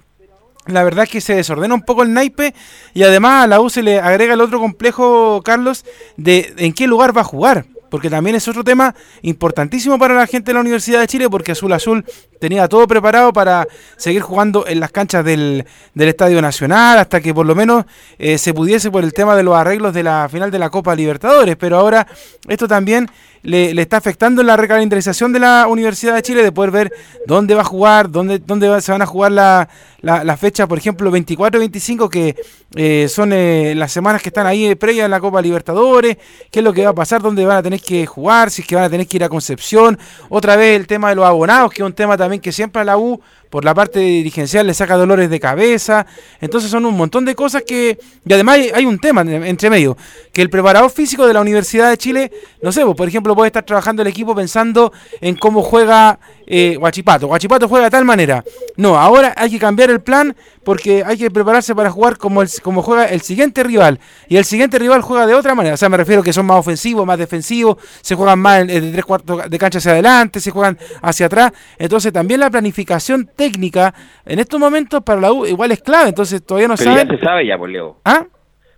[0.68, 2.54] la verdad es que se desordena un poco el naipe
[2.94, 5.86] y además a la U se le agrega el otro complejo, Carlos,
[6.18, 7.66] de en qué lugar va a jugar.
[7.90, 11.54] Porque también es otro tema importantísimo para la gente de la Universidad de Chile, porque
[11.54, 12.04] Azul Azul
[12.42, 17.34] tenía todo preparado para seguir jugando en las canchas del, del Estadio Nacional, hasta que
[17.34, 17.86] por lo menos
[18.18, 20.96] eh, se pudiese por el tema de los arreglos de la final de la Copa
[20.96, 21.56] Libertadores.
[21.56, 22.06] Pero ahora
[22.50, 23.10] esto también
[23.46, 26.94] le, le está afectando la recalendarización de la Universidad de Chile, de poder ver
[27.28, 29.70] dónde va a jugar, dónde, dónde se van a jugar la,
[30.02, 32.36] la, la fecha, por ejemplo, 24 y 25, que
[32.76, 36.18] eh, son eh, las semanas que están ahí previas a la Copa Libertadores,
[36.52, 38.68] qué es lo que va a pasar, dónde van a tener que jugar, si es
[38.68, 39.98] que van a tener que ir a Concepción,
[40.30, 42.86] otra vez el tema de los abonados, que es un tema también que siempre a
[42.86, 43.22] la U,
[43.56, 46.06] por la parte dirigencial, le saca dolores de cabeza,
[46.42, 49.96] entonces son un montón de cosas que, y además hay, un tema en- entre medio,
[50.34, 52.32] que el preparador físico de la Universidad de Chile,
[52.62, 54.92] no sé, por ejemplo, puede estar trabajando el equipo pensando
[55.22, 57.28] en cómo juega eh, Guachipato.
[57.28, 58.44] Guachipato juega de tal manera.
[58.78, 62.50] No, ahora hay que cambiar el plan porque hay que prepararse para jugar como, el,
[62.64, 64.00] como juega el siguiente rival.
[64.28, 65.76] Y el siguiente rival juega de otra manera.
[65.76, 68.92] O sea, me refiero que son más ofensivos, más defensivos, se juegan más en- de
[68.92, 71.52] tres cuartos de cancha hacia adelante, se juegan hacia atrás.
[71.78, 73.94] Entonces también la planificación técnica
[74.26, 76.10] en estos momentos para la U igual es clave.
[76.10, 77.08] Entonces todavía no Pero saben.
[77.10, 77.98] ya se sabe ya, por Leo.
[78.06, 78.26] ¿Ah?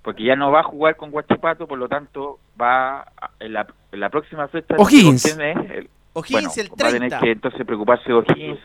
[0.03, 3.05] Porque ya no va a jugar con Guachipato, por lo tanto va
[3.41, 4.75] en la, en la próxima fecha.
[4.77, 5.37] O'Higgins.
[6.19, 7.19] O'Higgins bueno, el Va a tener 30.
[7.19, 8.59] que entonces preocuparse de O'Higgins.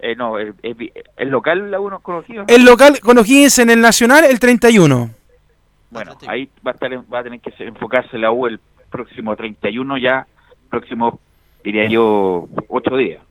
[0.00, 2.44] Eh, no, el, el- el local la uno con O'Higgins.
[2.48, 5.10] El local con O'Higgins en el Nacional el 31.
[5.90, 8.58] Bueno, ahí va a, estar, en- va a tener que se- enfocarse la U el
[8.90, 10.26] próximo 31 ya,
[10.68, 11.20] próximo,
[11.62, 13.22] diría yo, ocho días.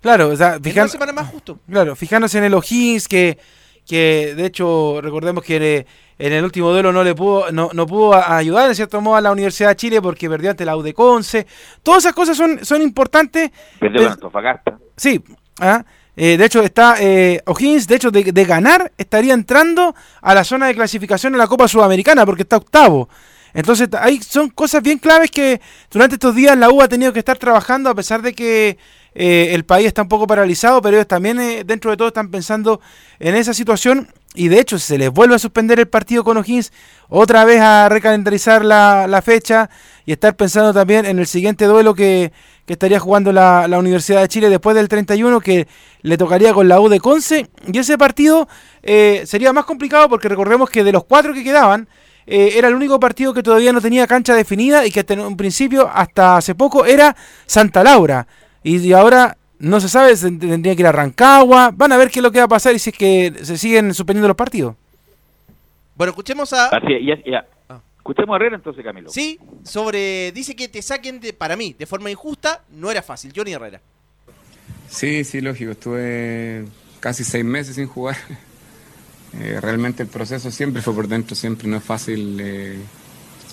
[0.00, 0.58] Claro, o sea,
[0.88, 1.58] semana más justo.
[1.68, 3.38] Claro, fijándose en el O'Higgins que,
[3.86, 5.86] que de hecho recordemos que
[6.18, 9.20] en el último duelo no le pudo no, no pudo ayudar en cierto modo a
[9.20, 11.46] la Universidad de Chile porque perdió ante la U de Conce.
[11.82, 13.50] Todas esas cosas son, son importantes.
[13.78, 14.78] Perdió con Antofagasta.
[14.96, 15.22] Sí,
[15.60, 15.84] ¿ah?
[16.16, 20.44] Eh, de hecho está eh, O'Higgins, de hecho de, de ganar estaría entrando a la
[20.44, 23.08] zona de clasificación en la Copa Sudamericana porque está octavo.
[23.54, 27.20] Entonces ahí son cosas bien claves que durante estos días la U ha tenido que
[27.20, 28.76] estar trabajando a pesar de que
[29.14, 32.30] eh, el país está un poco paralizado, pero ellos también eh, dentro de todo están
[32.30, 32.80] pensando
[33.20, 34.08] en esa situación.
[34.34, 36.72] Y de hecho si se les vuelve a suspender el partido con O'Higgins,
[37.08, 39.70] otra vez a recalendarizar la, la fecha
[40.04, 42.32] y estar pensando también en el siguiente duelo que,
[42.66, 45.68] que estaría jugando la, la Universidad de Chile después del 31 que
[46.02, 47.48] le tocaría con la U de Conce.
[47.72, 48.48] Y ese partido
[48.82, 51.88] eh, sería más complicado porque recordemos que de los cuatro que quedaban
[52.26, 55.20] eh, era el único partido que todavía no tenía cancha definida y que hasta en
[55.20, 57.14] un principio, hasta hace poco, era
[57.46, 58.26] Santa Laura.
[58.62, 61.70] Y, y ahora no se sabe, se tendría que ir a Rancagua.
[61.74, 63.56] Van a ver qué es lo que va a pasar y si es que se
[63.56, 64.76] siguen suspendiendo los partidos.
[65.96, 66.68] Bueno, escuchemos a.
[66.68, 67.46] Así es, ya, ya.
[67.96, 69.08] Escuchemos a Herrera entonces, Camilo.
[69.10, 70.32] Sí, sobre.
[70.32, 73.32] Dice que te saquen de, para mí, de forma injusta, no era fácil.
[73.34, 73.80] Johnny Herrera.
[74.88, 75.70] Sí, sí, lógico.
[75.70, 76.66] Estuve
[77.00, 78.16] casi seis meses sin jugar.
[79.40, 82.78] Eh, realmente el proceso siempre fue por dentro, siempre no es fácil eh,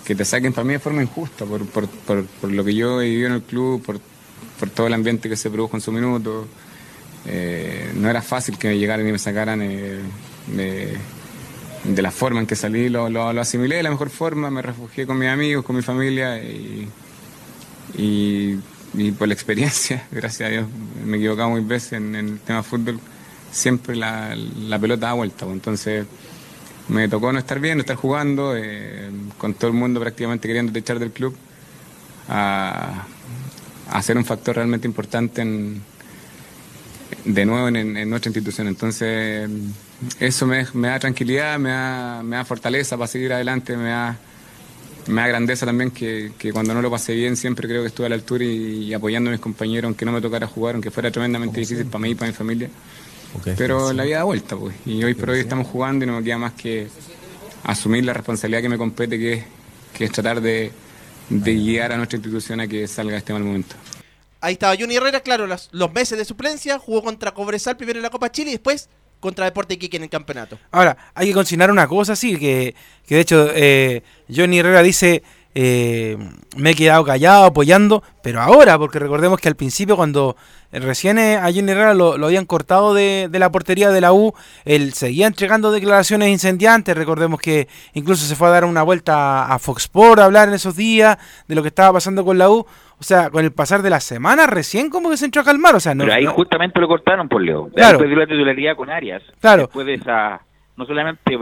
[0.05, 3.09] que te saquen para de forma injusta, por, por, por, por lo que yo he
[3.09, 3.99] vivido en el club, por,
[4.75, 6.47] todo el ambiente que se produjo en su minuto.
[7.25, 10.01] Eh, no era fácil que me llegaran y me sacaran de,
[11.95, 15.07] la forma en que salí, lo, lo, lo asimilé de la mejor forma, me refugié
[15.07, 16.88] con mis amigos, con mi familia y,
[17.97, 20.67] y, por la experiencia, gracias a Dios,
[21.05, 22.99] me he equivocado muy veces en el tema fútbol,
[23.52, 26.06] siempre la, la pelota da vuelta, pues, entonces
[26.88, 30.78] me tocó no estar bien, no estar jugando, eh, con todo el mundo prácticamente queriendo
[30.78, 31.36] echar del club,
[32.28, 33.06] a,
[33.89, 35.82] a ser un factor realmente importante en,
[37.26, 38.68] de nuevo en, nuestra institución.
[38.68, 39.49] Entonces,
[40.20, 44.18] eso me, me da tranquilidad, me da, me da fortaleza para seguir adelante, me da,
[45.08, 48.08] me da grandeza también que, que cuando no lo pasé bien siempre creo que estuve
[48.08, 50.91] a la altura y, y apoyando a mis compañeros, aunque no me tocara jugar, aunque
[50.91, 52.70] fuera tremendamente difícil para mí y para mi familia.
[53.57, 54.75] Pero la vida da vuelta, pues.
[54.86, 56.88] Y hoy por hoy estamos jugando y no me queda más que
[57.63, 59.43] asumir la responsabilidad que me compete, que es,
[59.93, 60.71] que es tratar de,
[61.29, 63.75] de guiar a nuestra institución a que salga de este mal momento.
[64.41, 66.79] Ahí estaba Johnny Herrera, claro, los, los meses de suplencia.
[66.79, 70.09] Jugó contra Cobresal primero en la Copa Chile y después contra Deporte Iquique en el
[70.09, 70.57] campeonato.
[70.71, 72.73] Ahora, hay que consignar una cosa, sí, que,
[73.05, 74.01] que de hecho eh,
[74.36, 75.21] Johnny Herrera dice,
[75.56, 76.18] eh,
[76.56, 80.36] me he quedado callado apoyando, pero ahora, porque recordemos que al principio cuando
[80.72, 84.14] recién eh, a Johnny Herrera lo, lo habían cortado de, de la portería de la
[84.14, 84.34] U,
[84.64, 89.54] él seguía entregando declaraciones incendiantes, recordemos que incluso se fue a dar una vuelta a,
[89.56, 92.66] a Fox a hablar en esos días de lo que estaba pasando con la U,
[92.99, 95.76] o sea, con el pasar de la semana recién como que se entró a calmar,
[95.76, 96.04] o sea, no...
[96.06, 97.66] Pero ahí no- justamente lo cortaron por Leo.
[97.66, 97.97] De Claro.
[97.97, 99.24] ahí perdió la titularidad con Arias.
[99.41, 99.64] Claro.
[99.64, 100.39] Después de esa,
[100.78, 101.38] no solamente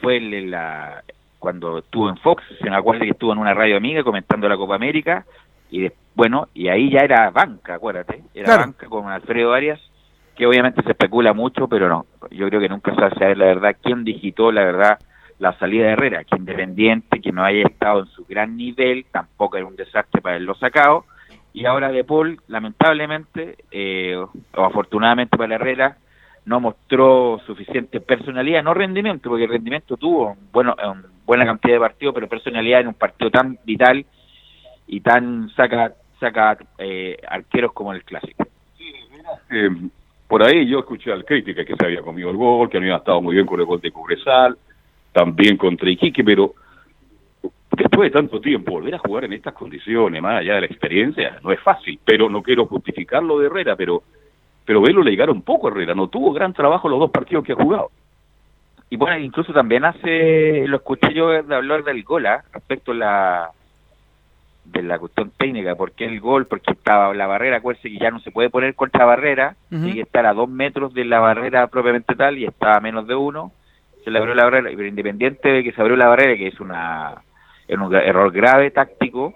[0.00, 1.02] fue el- la,
[1.42, 4.76] cuando estuvo en Fox, sino acuérdate que estuvo en una radio amiga comentando la Copa
[4.76, 5.26] América
[5.72, 8.60] y bueno, y ahí ya era banca, acuérdate, era Claro.
[8.62, 9.80] banca con Alfredo Arias,
[10.36, 13.38] que obviamente se especula mucho, pero no, yo creo que nunca se va a saber
[13.38, 14.98] la verdad quién digitó la verdad
[15.40, 19.56] la salida de Herrera, que independiente, que no haya estado en su gran nivel, tampoco
[19.56, 21.06] era un desastre para haberlo sacado,
[21.52, 25.96] y ahora De Paul, lamentablemente, eh, o afortunadamente para Herrera,
[26.44, 31.80] no mostró suficiente personalidad, no rendimiento, porque el rendimiento tuvo bueno, un buena cantidad de
[31.80, 34.04] partidos, pero personalidad en un partido tan vital
[34.86, 38.46] y tan saca saca eh, arqueros como el clásico.
[39.50, 39.70] Eh,
[40.28, 42.96] por ahí yo escuché al crítica que se había comido el gol, que no había
[42.96, 44.56] estado muy bien con el gol de Cobresal,
[45.12, 46.54] también contra Iquique, pero
[47.76, 51.38] después de tanto tiempo volver a jugar en estas condiciones, más allá de la experiencia,
[51.42, 54.02] no es fácil, pero no quiero justificar lo de Herrera, pero
[54.64, 57.52] pero Velo le llegaron poco a Herrera, no tuvo gran trabajo los dos partidos que
[57.52, 57.90] ha jugado.
[58.92, 62.44] Y bueno, incluso también hace, lo escuché yo de hablar del gol, ¿ah?
[62.52, 63.50] respecto a la
[64.66, 68.20] de la cuestión técnica, porque el gol, porque estaba la barrera, acuérdense que ya no
[68.20, 69.80] se puede poner contra barrera, Ujú.
[69.80, 73.06] tiene que estar a dos metros de la barrera propiamente tal, y estaba a menos
[73.06, 73.52] de uno,
[74.04, 76.60] se le abrió la barrera, pero independiente de que se abrió la barrera, que es
[76.60, 77.14] una
[77.66, 79.32] es un error grave táctico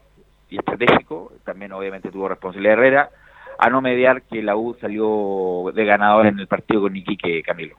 [0.50, 3.08] y estratégico, también obviamente tuvo responsabilidad Herrera,
[3.58, 7.76] a no mediar que la U salió de ganador en el partido con Iquique Camilo.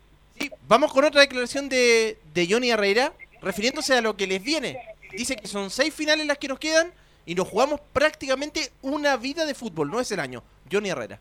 [0.67, 4.77] Vamos con otra declaración de, de Johnny Herrera, refiriéndose a lo que les viene.
[5.15, 6.87] Dice que son seis finales las que nos quedan
[7.25, 10.43] y nos jugamos prácticamente una vida de fútbol, no es el año.
[10.71, 11.19] Johnny Herrera.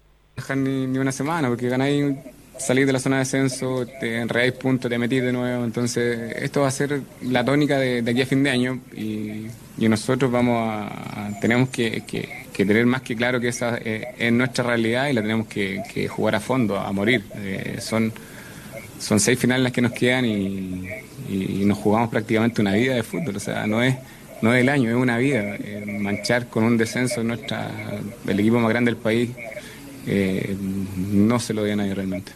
[0.57, 2.17] ni, ni una semana, porque ganáis,
[2.59, 5.64] salís de la zona de descenso, te enredáis puntos, te metís de nuevo.
[5.64, 9.47] Entonces, esto va a ser la tónica de, de aquí a fin de año y,
[9.79, 10.87] y nosotros vamos a,
[11.29, 15.09] a- tenemos que, que- que tener más que claro que esa eh, es nuestra realidad
[15.09, 17.23] y la tenemos que, que jugar a fondo, a morir.
[17.37, 18.12] Eh, son,
[18.99, 20.89] son seis finales las que nos quedan y,
[21.65, 23.37] nos jugamos prácticamente una vida de fútbol.
[23.37, 23.97] O sea, no es,
[24.43, 25.57] no es el año, es una vida.
[25.57, 27.69] Eh, manchar con un descenso nuestra,
[28.27, 29.31] el equipo más grande del país
[30.07, 32.33] eh, no se lo doy a nadie realmente.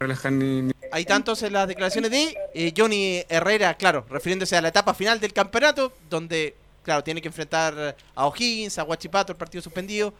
[0.00, 4.60] Relajar ni- ni- Hay tantos en las declaraciones de eh, Johnny Herrera, claro, refiriéndose a
[4.62, 9.38] la etapa final del campeonato, donde, claro, tiene que enfrentar a O'Higgins, a Huachipato, el
[9.38, 10.12] partido suspendido,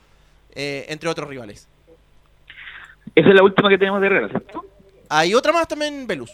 [0.55, 1.67] eh, entre otros rivales.
[3.15, 4.65] Esa es la última que tenemos de Herrera, ¿cierto?
[5.09, 6.31] Hay otra más también, Velus.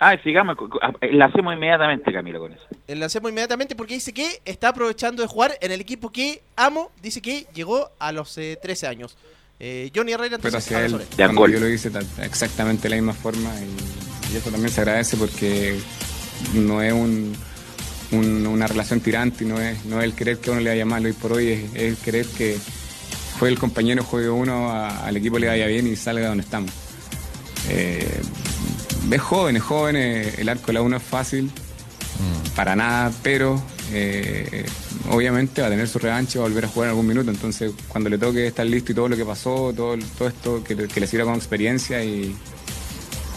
[0.00, 2.64] Ah, sigamos, ah, la hacemos inmediatamente Camilo con eso.
[2.88, 6.90] El lancemos inmediatamente porque dice que está aprovechando de jugar en el equipo que amo.
[7.00, 9.16] Dice que llegó a los eh, 13 años.
[9.60, 11.06] Eh, Johnny Herrera, pero entonces, habla él,
[11.36, 14.80] cuando yo lo hice ta- exactamente de la misma forma y, y eso también se
[14.80, 15.78] agradece porque
[16.54, 17.32] no es un,
[18.10, 20.84] un- una relación tirante y no es, no es el querer que uno le vaya
[20.84, 22.56] mal hoy por hoy, es, es el querer que
[23.38, 26.72] fue el compañero juegue uno, a- al equipo le vaya bien y salga donde estamos.
[27.68, 28.20] Eh,
[29.10, 31.50] es joven, es joven, eh, el arco de la 1 es fácil,
[32.54, 33.60] para nada, pero
[33.92, 34.64] eh,
[35.10, 37.30] obviamente va a tener su revancha y va a volver a jugar en algún minuto.
[37.30, 40.74] Entonces, cuando le toque estar listo y todo lo que pasó, todo, todo esto que,
[40.74, 42.34] le- que le sirva como experiencia y,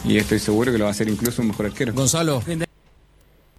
[0.06, 1.94] y estoy seguro que lo va a hacer incluso un mejor arquero.
[1.94, 2.44] Gonzalo.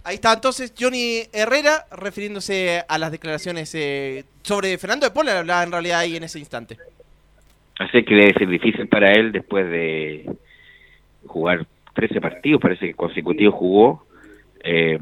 [0.04, 5.64] Ahí está entonces Johnny Herrera refiriéndose a las declaraciones eh, sobre Fernando de Pola, hablaba
[5.64, 6.76] en realidad ahí en ese instante.
[7.78, 10.30] Así que debe ser difícil para él después de
[11.37, 14.07] jugar 13 partidos, parece que consecutivos jugó.
[14.64, 14.99] Eh,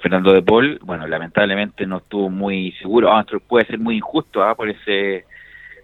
[0.00, 3.12] Fernando de Paul, bueno, lamentablemente no estuvo muy seguro.
[3.12, 5.24] Ah, puede ser muy injusto ah, por ese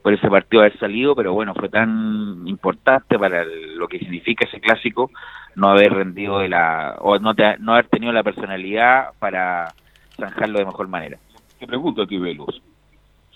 [0.03, 4.45] por ese partido haber salido, pero bueno, fue tan importante para el- lo que significa
[4.47, 5.11] ese clásico
[5.57, 9.73] no haber rendido de la o no, te- no haber tenido la personalidad para
[10.21, 11.19] zanjarlo de mejor manera.
[11.59, 12.61] Te pregunto a ti, Velos,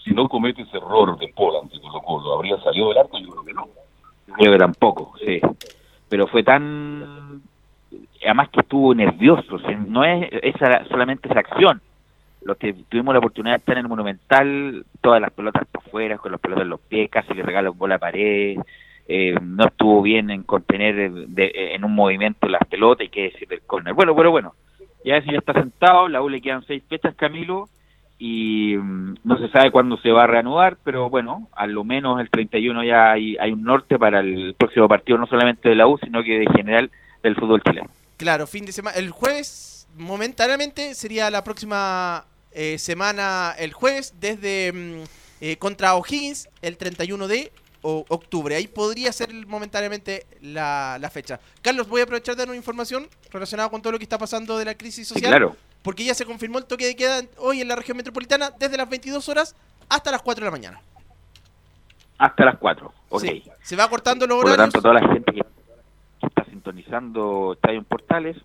[0.04, 3.18] si no cometes error de Paul ante Colo Colo, ¿habría salido del arco?
[3.18, 3.68] Yo creo que no.
[4.36, 5.40] Creo que tampoco, sí.
[6.08, 7.42] Pero fue tan...
[8.24, 11.80] Además que estuvo nervioso, no es esa solamente esa acción.
[12.42, 16.18] Los que tuvimos la oportunidad de estar en el Monumental, todas las pelotas por afuera,
[16.18, 18.58] con las pelotas en los pies, casi le regaló bola a pared,
[19.08, 23.22] eh, no estuvo bien en contener eh, de- en un movimiento las pelotas y qué
[23.24, 23.94] decir del córner.
[23.94, 24.54] Bueno, bueno, bueno.
[25.04, 27.68] Ya ese ya está sentado, la U le quedan seis fechas, Camilo,
[28.18, 32.20] y mm, no se sabe cuándo se va a reanudar, pero bueno, a lo menos
[32.20, 35.86] el 31 ya hay, hay un norte para el próximo partido, no solamente de la
[35.86, 36.90] U, sino que de general
[37.22, 37.88] del fútbol chileno.
[38.16, 38.96] Claro, fin de semana.
[38.96, 45.04] El jueves, momentáneamente, sería la próxima eh, semana, el jueves, desde mm,
[45.40, 47.52] eh, contra O'Higgins, el 31 de
[47.82, 48.56] o- octubre.
[48.56, 51.38] Ahí podría ser momentáneamente la, la fecha.
[51.62, 54.58] Carlos, voy a aprovechar de dar una información relacionada con todo lo que está pasando
[54.58, 55.30] de la crisis Sí, social.
[55.30, 55.56] claro.
[55.88, 58.90] Porque ya se confirmó el toque de queda hoy en la región metropolitana desde las
[58.90, 59.56] 22 horas
[59.88, 60.82] hasta las 4 de la mañana.
[62.18, 62.92] Hasta las 4.
[63.08, 63.22] Ok.
[63.22, 64.74] Sí, se va cortando los Por lo horarios.
[64.74, 65.40] tanto, toda la gente que
[66.20, 68.36] está sintonizando Estadio en Portales,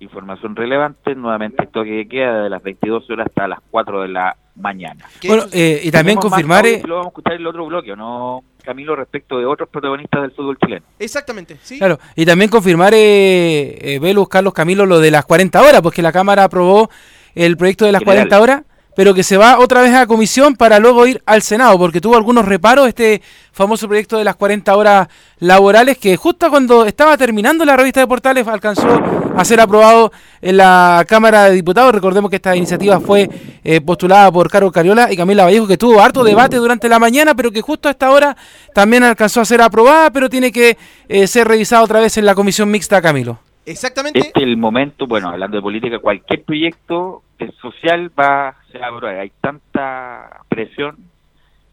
[0.00, 4.36] información relevante, nuevamente toque de queda de las 22 horas hasta las 4 de la
[4.56, 5.06] mañana.
[5.26, 6.66] Bueno, eh, y también confirmar...
[6.66, 8.96] eh, que Lo vamos a escuchar en el otro bloque, ¿o ¿no, Camilo?
[8.96, 10.84] Respecto de otros protagonistas del fútbol chileno.
[10.98, 11.78] Exactamente, sí.
[11.78, 16.02] Claro, y también confirmar, eh, eh, Velus, Carlos Camilo, lo de las 40 horas, porque
[16.02, 16.90] la Cámara aprobó
[17.34, 18.28] el proyecto de las General.
[18.28, 18.62] 40 horas,
[18.94, 22.16] pero que se va otra vez a comisión para luego ir al Senado, porque tuvo
[22.16, 23.22] algunos reparos este
[23.52, 28.06] famoso proyecto de las 40 horas laborales, que justo cuando estaba terminando la revista de
[28.06, 28.88] portales alcanzó
[29.36, 31.94] a ser aprobado en la Cámara de Diputados.
[31.94, 33.28] Recordemos que esta iniciativa fue
[33.62, 37.34] eh, postulada por Carlos Cariola y Camila Vallejo, que tuvo harto debate durante la mañana,
[37.34, 38.36] pero que justo a esta hora
[38.74, 40.76] también alcanzó a ser aprobada, pero tiene que
[41.08, 43.49] eh, ser revisada otra vez en la comisión mixta, Camilo.
[43.66, 44.18] Exactamente.
[44.18, 47.22] Este es el momento, bueno, hablando de política, cualquier proyecto
[47.60, 49.16] social va se va a aprobar.
[49.18, 50.96] Hay tanta presión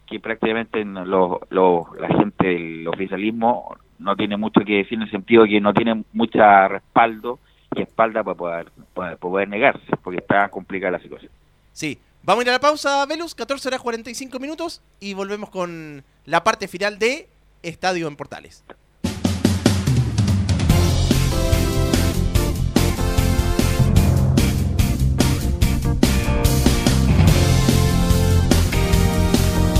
[0.05, 5.03] que prácticamente no- lo- lo- la gente del oficialismo no tiene mucho que decir en
[5.03, 7.39] el sentido de que no tiene mucha respaldo
[7.75, 11.31] y espalda para poder, para poder negarse, porque está complicada la situación.
[11.73, 11.97] Sí.
[12.23, 16.43] Vamos a ir a la pausa, Velus, 14 horas 45 minutos y volvemos con la
[16.43, 17.27] parte final de
[17.63, 18.63] Estadio en Portales.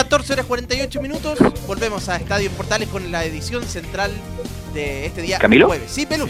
[0.00, 1.38] Horas 48 minutos.
[1.66, 4.10] Volvemos a Estadio Portales con la edición central
[4.74, 5.66] de este día ¿Camilo?
[5.68, 5.90] jueves.
[5.90, 6.28] Sí, Pelu.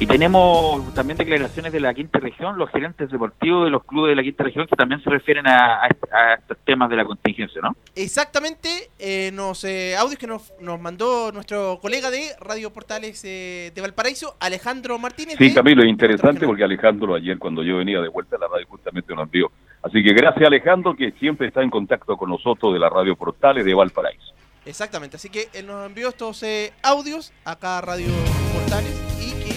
[0.00, 4.16] Y tenemos también declaraciones de la quinta región, los gerentes deportivos de los clubes de
[4.16, 7.60] la quinta región que también se refieren a, a- a estos temas de la contingencia,
[7.62, 7.76] ¿no?
[7.94, 13.70] Exactamente, eh, nos eh, audios que nos, nos mandó nuestro colega de Radio Portales eh,
[13.72, 15.36] de Valparaíso, Alejandro Martínez.
[15.38, 18.66] Sí, Camilo, es interesante porque Alejandro ayer cuando yo venía de vuelta a la radio
[18.68, 19.52] justamente nos envió.
[19.84, 23.64] Así que gracias Alejandro que siempre está en contacto con nosotros de la radio Portales
[23.64, 24.32] de Valparaíso.
[24.64, 28.08] Exactamente, así que él nos envió estos eh, audios acá a Radio
[28.54, 29.54] Portales y que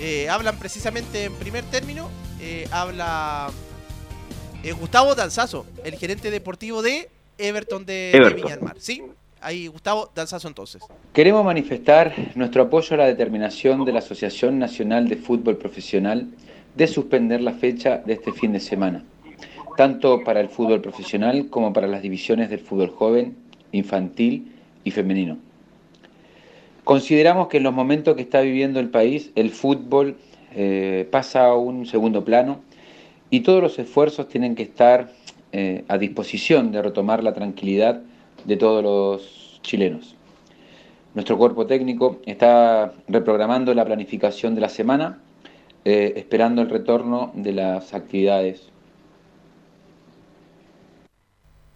[0.00, 2.08] eh, hablan precisamente en primer término,
[2.40, 3.48] eh, habla
[4.62, 8.36] eh, Gustavo Danzazo, el gerente deportivo de Everton de, de Everton.
[8.36, 8.76] Viña del Mar.
[8.78, 9.02] Sí,
[9.42, 10.82] ahí Gustavo Danzazo entonces.
[11.12, 16.26] Queremos manifestar nuestro apoyo a la determinación de la Asociación Nacional de Fútbol Profesional
[16.74, 19.04] de suspender la fecha de este fin de semana,
[19.78, 23.36] tanto para el fútbol profesional como para las divisiones del fútbol joven,
[23.70, 24.50] infantil
[24.82, 25.38] y femenino.
[26.82, 30.16] Consideramos que en los momentos que está viviendo el país, el fútbol
[30.56, 32.58] eh, pasa a un segundo plano
[33.30, 35.12] y todos los esfuerzos tienen que estar
[35.52, 38.02] eh, a disposición de retomar la tranquilidad
[38.46, 40.16] de todos los chilenos.
[41.14, 45.20] Nuestro cuerpo técnico está reprogramando la planificación de la semana,
[45.84, 48.72] eh, esperando el retorno de las actividades.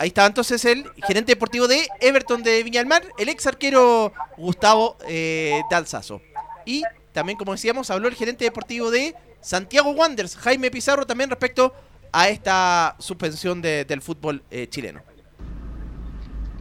[0.03, 4.13] Ahí está entonces el gerente deportivo de Everton de Viña del Mar, el ex arquero
[4.37, 6.21] Gustavo eh, Dalzazo.
[6.67, 6.83] Y
[7.13, 11.73] también, como decíamos, habló el gerente deportivo de Santiago Wanderers, Jaime Pizarro, también respecto
[12.11, 15.03] a esta suspensión de- del fútbol eh, chileno.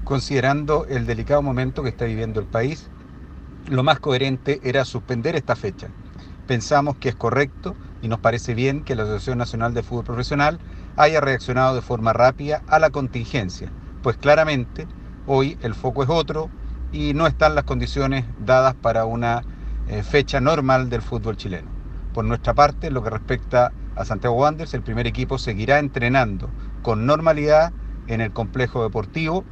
[0.04, 2.89] considerando el delicado momento que está viviendo el país,
[3.70, 5.88] lo más coherente era suspender esta fecha.
[6.46, 10.60] Pensamos que es correcto y nos parece bien que la Asociación Nacional de Fútbol Profesional
[10.98, 13.72] haya reaccionado de forma rápida a la contingencia,
[14.04, 14.88] pues claramente
[15.28, 16.50] hoy el foco es otro
[16.92, 19.44] y no están las condiciones dadas para una
[19.88, 21.70] eh, fecha normal del fútbol chileno.
[22.14, 26.50] Por nuestra parte, lo que respecta a Santiago Wanderers, el primer equipo seguirá entrenando
[26.82, 27.72] con normalidad
[28.08, 29.46] en el complejo deportivo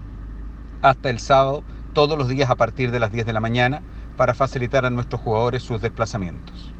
[0.81, 1.63] hasta el sábado,
[1.93, 3.81] todos los días a partir de las 10 de la mañana,
[4.17, 6.73] para facilitar a nuestros jugadores sus desplazamientos.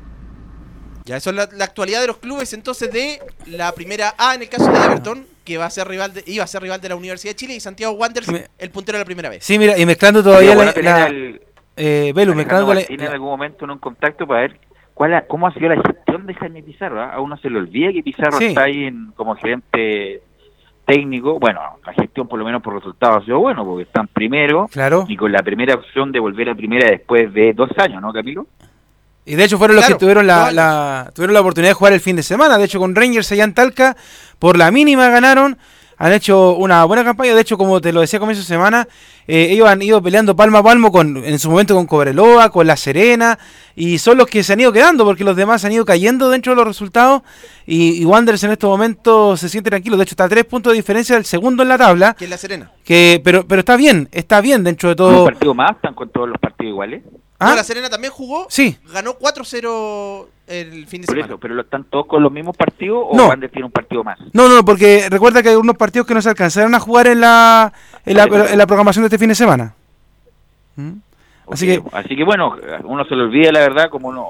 [1.06, 4.41] Ya, eso es la, la actualidad de los clubes entonces de la primera A en
[4.43, 6.89] el caso de Everton, que va a ser rival de, iba a ser rival de
[6.89, 9.43] la Universidad de Chile y Santiago Wanderers, el puntero de la primera vez.
[9.43, 10.72] Sí, mira, y mezclando todavía la,
[11.08, 11.39] bueno
[11.76, 14.60] eh, Belu, mezclando la- en algún momento en un contacto para ver
[14.93, 17.02] cuál ha- cómo ha sido la gestión de Jaime Pizarro.
[17.02, 17.14] ¿ah?
[17.14, 18.47] A uno se le olvida que Pizarro Sí.
[18.47, 20.22] está ahí en- como gerente
[20.86, 21.39] técnico.
[21.39, 25.06] Bueno, la gestión por lo menos por resultados ha sido bueno porque están primero Claro.
[25.08, 28.45] y con la primera opción de volver a primera después de dos años, ¿no, Camilo?
[29.26, 31.99] Y de hecho fueron los que tuvieron la, la- tuvieron la oportunidad de jugar el
[31.99, 32.57] fin de semana.
[32.57, 33.95] De hecho, con Rangers allá en Talca,
[34.39, 35.57] por la mínima ganaron.
[36.01, 37.36] Han hecho una buena campaña.
[37.36, 38.88] De hecho, como te lo decía a comienzo de semana,
[39.28, 42.65] eh, ellos han ido peleando palmo a palmo con, en su momento con Cobreloa, con
[42.65, 43.38] La Serena.
[43.76, 46.53] Y son los que se han ido quedando porque los demás han ido cayendo dentro
[46.53, 47.22] de los resultados.
[47.67, 49.97] Y, y Wanderers en estos momentos se siente tranquilo.
[49.97, 52.13] De hecho, está a tres puntos de diferencia del segundo en la tabla.
[52.13, 52.72] Que es la Serena.
[52.86, 55.26] Que, pero, pero está bien, está bien dentro de Un todo.
[55.26, 57.03] partido más, están con todos los partidos iguales.
[57.39, 57.51] ¿Ah?
[57.51, 58.77] No, la Serena también jugó, Sí.
[58.91, 61.33] ganó 4-0 el fin de Por semana.
[61.33, 63.27] eso, pero lo- ¿están todos con los mismos partidos o No.
[63.29, 64.19] Wander tiene un partido más?
[64.33, 67.21] No, no, porque recuerda que hay unos partidos que no se alcanzaron a jugar en
[67.21, 67.71] la,
[68.05, 69.73] en la, en la programación de este fin de semana.
[70.75, 70.93] ¿Mm?
[71.51, 74.27] Así que, Así que bueno, uno se le olvida la verdad, como no,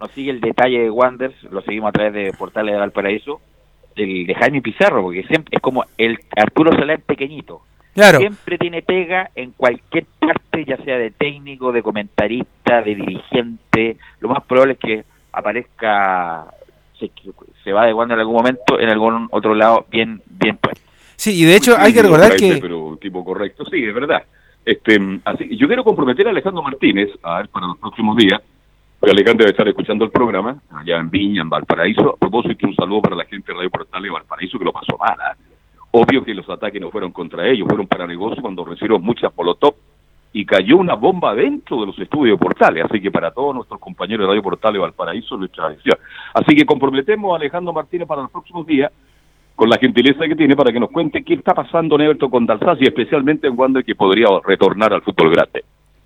[0.00, 3.40] no sigue el detalle de Wanders, lo seguimos a través de Portales de Valparaíso,
[3.96, 7.62] del, de Jaime Pizarro, porque siempre es como el Arturo Salán pequeñito.
[7.94, 8.18] Claro.
[8.18, 13.96] Siempre tiene pega en cualquier parte, ya sea de técnico, de comentarista, de dirigente.
[14.20, 16.46] Lo más probable es que aparezca,
[16.98, 17.10] se,
[17.62, 20.80] se va de Wander en algún momento, en algún otro lado, bien, bien puesto.
[21.16, 22.60] sí, y de hecho hay que recordar Parece, que...
[22.60, 24.24] Pero tipo correcto, sí, es verdad.
[24.64, 28.40] Este, así, yo quiero comprometer a Alejandro Martínez a ver para los próximos días.
[28.98, 32.14] Porque Alejandro debe estar escuchando el programa allá en Viña, en Valparaíso.
[32.14, 34.96] A propósito, un saludo para la gente de Radio Portal de Valparaíso que lo pasó
[34.96, 35.16] mal.
[35.20, 35.36] ¿ah?
[35.96, 39.76] Obvio que los ataques no fueron contra ellos, fueron para negocio cuando recibieron muchas molotov
[40.32, 42.84] y cayó una bomba dentro de los estudios Portales.
[42.84, 45.96] Así que para todos nuestros compañeros de Radio Portales Valparaíso, nuestra adhesión.
[46.34, 48.90] Así que comprometemos a Alejandro Martínez para los próximos días
[49.54, 52.48] con la gentileza que tiene para que nos cuente qué está pasando en Everton con
[52.80, 55.64] y especialmente en Wander que podría retornar al fútbol grande.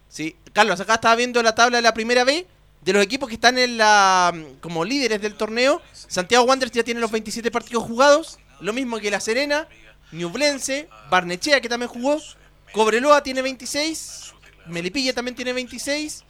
[0.09, 2.47] Sí, Carlos, acá estaba viendo la tabla de la primera B
[2.83, 5.81] de los equipos que están en la como líderes del torneo.
[5.93, 9.67] Santiago Wanderers ya tiene los 27 partidos jugados, lo mismo que La Serena,
[10.13, 12.19] Ñublense, Barnechea que también jugó,
[12.73, 14.35] Cobreloa tiene 26,
[14.67, 16.25] Melipilla también tiene 26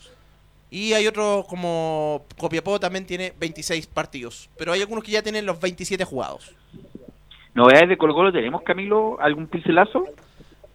[0.70, 5.46] y hay otros como Copiapó también tiene 26 partidos, pero hay algunos que ya tienen
[5.46, 6.54] los 27 jugados.
[7.54, 9.20] ¿Novedades de Colo Colo tenemos, Camilo?
[9.20, 10.04] ¿Algún pincelazo?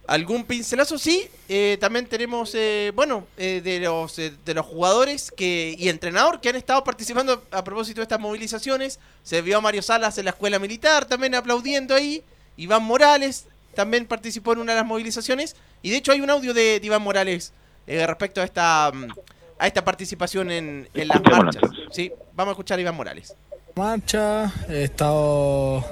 [0.06, 0.98] ¿Algún pincelazo?
[0.98, 1.28] Sí.
[1.48, 6.40] Eh, también tenemos, eh, bueno, eh, de los eh, de los jugadores que y entrenador
[6.40, 9.00] que han estado participando a propósito de estas movilizaciones.
[9.22, 12.22] Se vio a Mario Salas en la escuela militar también aplaudiendo ahí.
[12.56, 15.56] Iván Morales también participó en una de las movilizaciones.
[15.82, 17.52] Y de hecho hay un audio de, de Iván Morales
[17.86, 19.08] eh, respecto a esta mm,
[19.58, 21.62] a esta participación en, en las marchas.
[21.92, 23.34] Sí, vamos a escuchar a Iván Morales.
[23.74, 25.82] marcha, he estado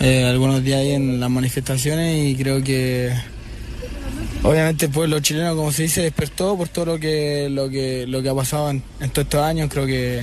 [0.00, 3.12] eh, algunos días ahí en las manifestaciones y creo que
[4.42, 8.22] obviamente el pueblo chileno, como se dice, despertó por todo lo que lo que lo
[8.22, 8.82] que ha pasado en,
[9.12, 9.68] todos estos años.
[9.70, 10.22] Creo que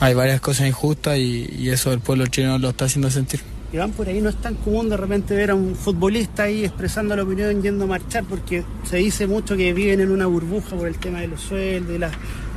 [0.00, 3.40] hay varias cosas injustas y, y eso el pueblo chileno lo está haciendo sentir.
[3.72, 7.16] Iván, por ahí no es tan común de repente ver a un futbolista ahí expresando
[7.16, 10.86] la opinión yendo a marchar, porque se dice mucho que viven en una burbuja por
[10.86, 12.12] el tema de los sueldos, de las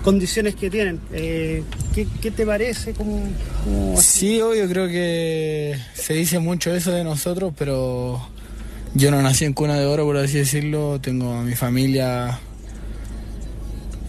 [0.05, 0.99] condiciones que tienen.
[1.11, 2.93] Eh, ¿qué, qué te parece?
[2.93, 3.21] ¿Cómo,
[3.63, 8.21] cómo- Sí, obvio, creo que se dice mucho eso de nosotros, pero
[8.93, 11.01] yo no nací en cuna de oro, por así decirlo.
[11.01, 12.39] Tengo a mi familia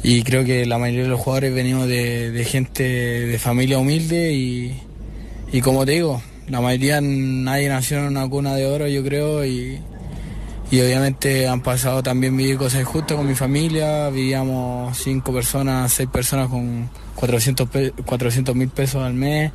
[0.03, 4.32] y creo que la mayoría de los jugadores venimos de, de gente de familia humilde
[4.34, 4.76] y,
[5.53, 9.44] y como te digo, la mayoría nadie nació en una cuna de oro, yo creo,
[9.44, 9.80] y,
[10.70, 14.08] y obviamente han pasado también vivir cosas injustas con mi familia.
[14.10, 19.52] Vivíamos cinco personas, seis personas con 400 mil pesos al mes,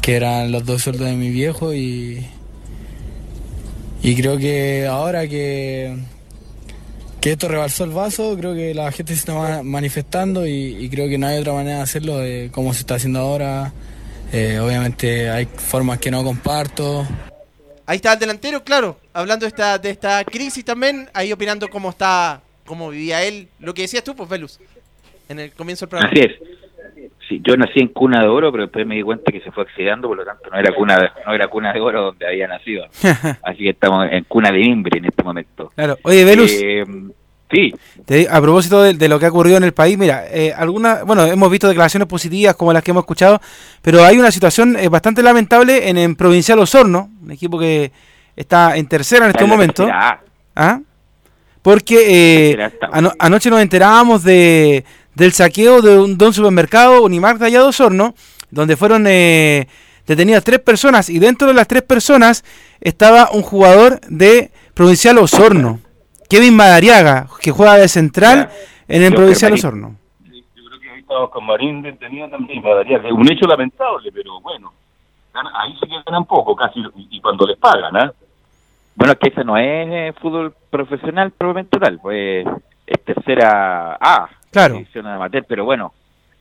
[0.00, 1.74] que eran los dos sueldos de mi viejo.
[1.74, 2.26] Y,
[4.02, 5.96] y creo que ahora que,
[7.20, 10.88] que esto rebalsó el vaso, creo que la gente se está ma- manifestando y, y
[10.88, 13.72] creo que no hay otra manera de hacerlo de cómo se está haciendo ahora.
[14.32, 17.06] Eh, obviamente hay formas que no comparto.
[17.92, 21.90] Ahí está el delantero, claro, hablando de esta, de esta crisis también, ahí opinando cómo
[21.90, 24.58] está, cómo vivía él, lo que decías tú, pues Velus,
[25.28, 26.10] en el comienzo del programa.
[26.10, 27.10] Así es.
[27.28, 29.64] Sí, yo nací en cuna de oro, pero después me di cuenta que se fue
[29.64, 32.48] oxidando, por lo tanto no era cuna de, no era cuna de oro donde había
[32.48, 32.86] nacido.
[33.42, 35.70] Así que estamos en cuna de mimbre en este momento.
[35.74, 35.98] Claro.
[36.02, 36.50] Oye, Velus.
[36.50, 36.86] Eh,
[37.52, 37.72] sí,
[38.06, 41.04] Te- a propósito de, de lo que ha ocurrido en el país, mira, eh, algunas,
[41.04, 43.40] bueno, hemos visto declaraciones positivas como las que hemos escuchado,
[43.82, 47.92] pero hay una situación eh, bastante lamentable en, en Provincial Osorno, un equipo que
[48.34, 49.86] está en tercera en este momento.
[50.56, 50.80] ¿Ah?
[51.62, 54.84] porque eh, ano- anoche nos enterábamos de,
[55.14, 58.14] del saqueo de un, de un supermercado, Unimark de allá de Osorno,
[58.50, 59.68] donde fueron eh,
[60.06, 62.42] detenidas tres personas y dentro de las tres personas
[62.80, 65.78] estaba un jugador de Provincial Osorno,
[66.32, 68.48] Kevin Madariaga, que juega de central
[68.88, 69.60] en el Creo que Provincial Marín.
[69.66, 69.96] Osorno.
[70.30, 74.72] Ahí estaba con Marín tenía también Madariaga, que es un hecho lamentable, pero bueno,
[75.34, 78.10] ahí sí que ganan poco casi, y, cuando les pagan, ¿ah?
[78.94, 82.46] Bueno, es que ese no es eh, fútbol profesional probablemente tal, pues
[82.86, 84.76] es tercera A, Claro.
[84.76, 85.92] división amateur, pero bueno,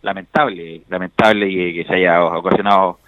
[0.03, 2.99] lamentable, lamentable y que se haya ocasionado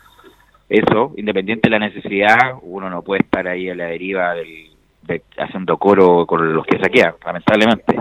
[0.67, 4.72] eso, independiente de la necesidad, uno no puede estar ahí a la deriva del,
[5.03, 7.99] de- haciendo coro con los que saquean, lamentablemente.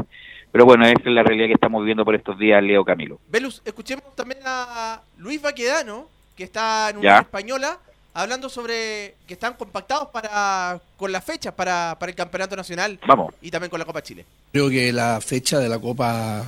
[0.51, 3.19] Pero bueno, esa es la realidad que estamos viviendo por estos días, Leo Camilo.
[3.29, 7.19] Velus, escuchemos también a Luis Baquedano, que está en una Ya.
[7.21, 7.79] española,
[8.15, 13.35] hablando sobre que están compactados para con las fechas para, para el Campeonato Nacional Vamos.
[13.41, 14.27] y también con la Copa Chile.
[14.53, 16.45] Creo que la fecha de la Copa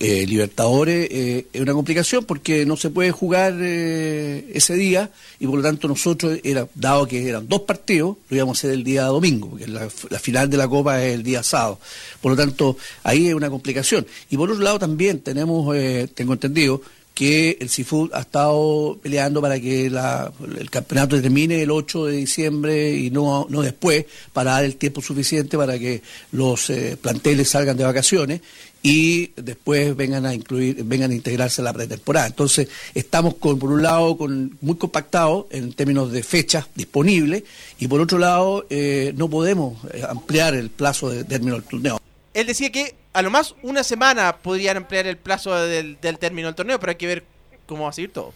[0.00, 5.46] eh, Libertadores eh, es una complicación porque no se puede jugar eh, ese día y
[5.46, 8.84] por lo tanto nosotros, era, dado que eran dos partidos, lo íbamos a hacer el
[8.84, 11.78] día domingo, porque la, final de la Copa es el día sábado.
[12.20, 14.06] Por lo tanto, ahí es una complicación.
[14.30, 16.80] Y por otro lado también tenemos, eh, tengo entendido,
[17.14, 22.16] que el Seafood ha estado peleando para que la- el campeonato termine el 8 de
[22.16, 26.00] diciembre y no, no después, para dar el tiempo suficiente para que
[26.32, 28.40] los eh, planteles salgan de vacaciones
[28.82, 32.26] y después vengan a incluir, vengan a integrarse a la pretemporada.
[32.26, 37.44] Entonces, estamos con, por un lado con, muy compactados en términos de fechas disponibles
[37.78, 41.98] y por otro lado eh, no podemos eh, ampliar el plazo de término del torneo.
[42.34, 46.48] Él decía que a lo más una semana podrían emplear el plazo del, del término
[46.48, 47.24] del torneo, pero hay que ver
[47.66, 48.32] cómo va a seguir todo.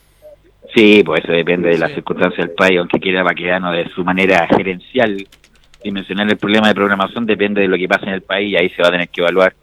[0.74, 4.46] Sí, pues eso depende de las circunstancias del país, aunque quiera Baquedano de su manera
[4.48, 5.26] gerencial
[5.82, 8.68] dimensionar el problema de programación, depende de lo que pase en el país y ahí
[8.70, 9.54] se va a tener que evaluar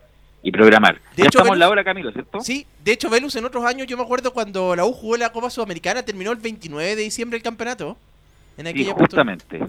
[0.44, 0.96] y programar.
[1.16, 2.42] De ya hecho, estamos en la hora, Camilo, ¿cierto?
[2.42, 5.32] Sí, de hecho, Velus, en otros años, yo me acuerdo cuando la U jugó la
[5.32, 7.98] Copa Sudamericana, terminó el 29 de diciembre el campeonato.
[8.58, 9.62] En Sí, justamente.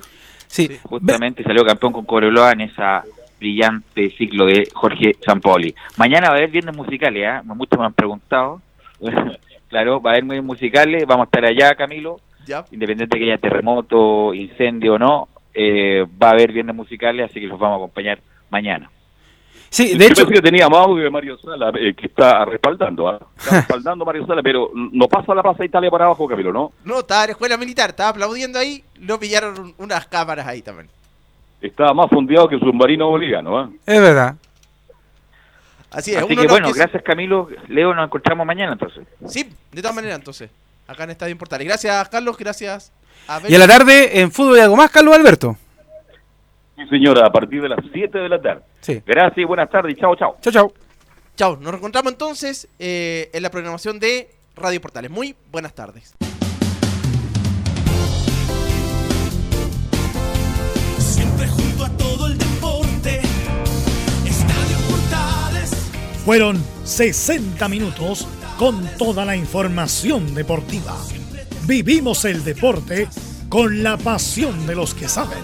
[0.47, 0.69] Sí.
[0.83, 3.03] Justamente salió campeón con Cobreloa en esa
[3.39, 5.75] brillante ciclo de Jorge Sampoli.
[5.97, 7.43] Mañana va a haber viernes musicales, ¿ah?
[7.45, 8.61] Muchos me han preguntado.
[9.69, 12.21] claro, va a haber viernes musicales, vamos a estar allá, Camilo.
[12.47, 12.65] Ya.
[12.71, 17.47] Independiente que haya terremoto, incendio o no, eh, va a haber viernes musicales, así que
[17.47, 18.19] los vamos a acompañar
[18.51, 18.91] mañana.
[19.75, 23.19] Sí, Yo pensé que teníamos audio de Mario Sala, eh, que está respaldando, ¿ah?
[23.37, 26.73] Está respaldando Mario Sala, pero no pasa la Plaza Italia para abajo, Camilo, ¿no?
[26.85, 30.63] No, estaba en la escuela militar, estaba aplaudiendo ahí, lo pillaron un- unas cámaras ahí
[30.63, 30.89] también.
[31.61, 33.69] Está más fondeado que submarino boliviano, ¿ah?
[33.85, 34.37] Es verdad.
[35.91, 37.49] Así es, Así uno que no bueno, quiso- gracias Camilo.
[37.69, 39.05] Leo, nos encontramos mañana entonces.
[39.27, 40.51] Sí, de todas maneras, entonces,
[40.87, 41.67] acá en Estadio Portales.
[41.67, 42.93] Gracias, Carlos, gracias
[43.27, 45.57] a Y a la tarde en fútbol y algo más, Carlos Alberto.
[46.77, 48.63] Sí, señora, a partir de las 7 de la tarde.
[48.81, 49.03] Sí.
[49.07, 49.97] Gracias y buenas tardes.
[49.97, 50.37] Chao, chao.
[50.41, 50.73] Chao, chao.
[51.37, 55.11] Chao, nos reencontramos entonces eh, en la programación de Radio Portales.
[55.11, 56.15] Muy buenas tardes.
[60.99, 63.21] Siempre junto a todo el deporte.
[64.25, 65.71] Estadio Portales.
[66.25, 70.97] Fueron 60 minutos con toda la información deportiva.
[71.67, 73.09] Vivimos el deporte
[73.49, 75.39] con la pasión de los que saben.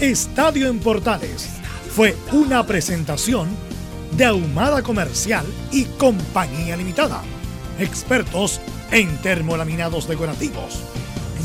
[0.00, 1.48] Estadio en Portales
[1.90, 3.48] fue una presentación
[4.14, 7.22] de Ahumada Comercial y Compañía Limitada.
[7.78, 10.82] Expertos en termolaminados decorativos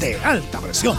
[0.01, 0.97] de alta presión.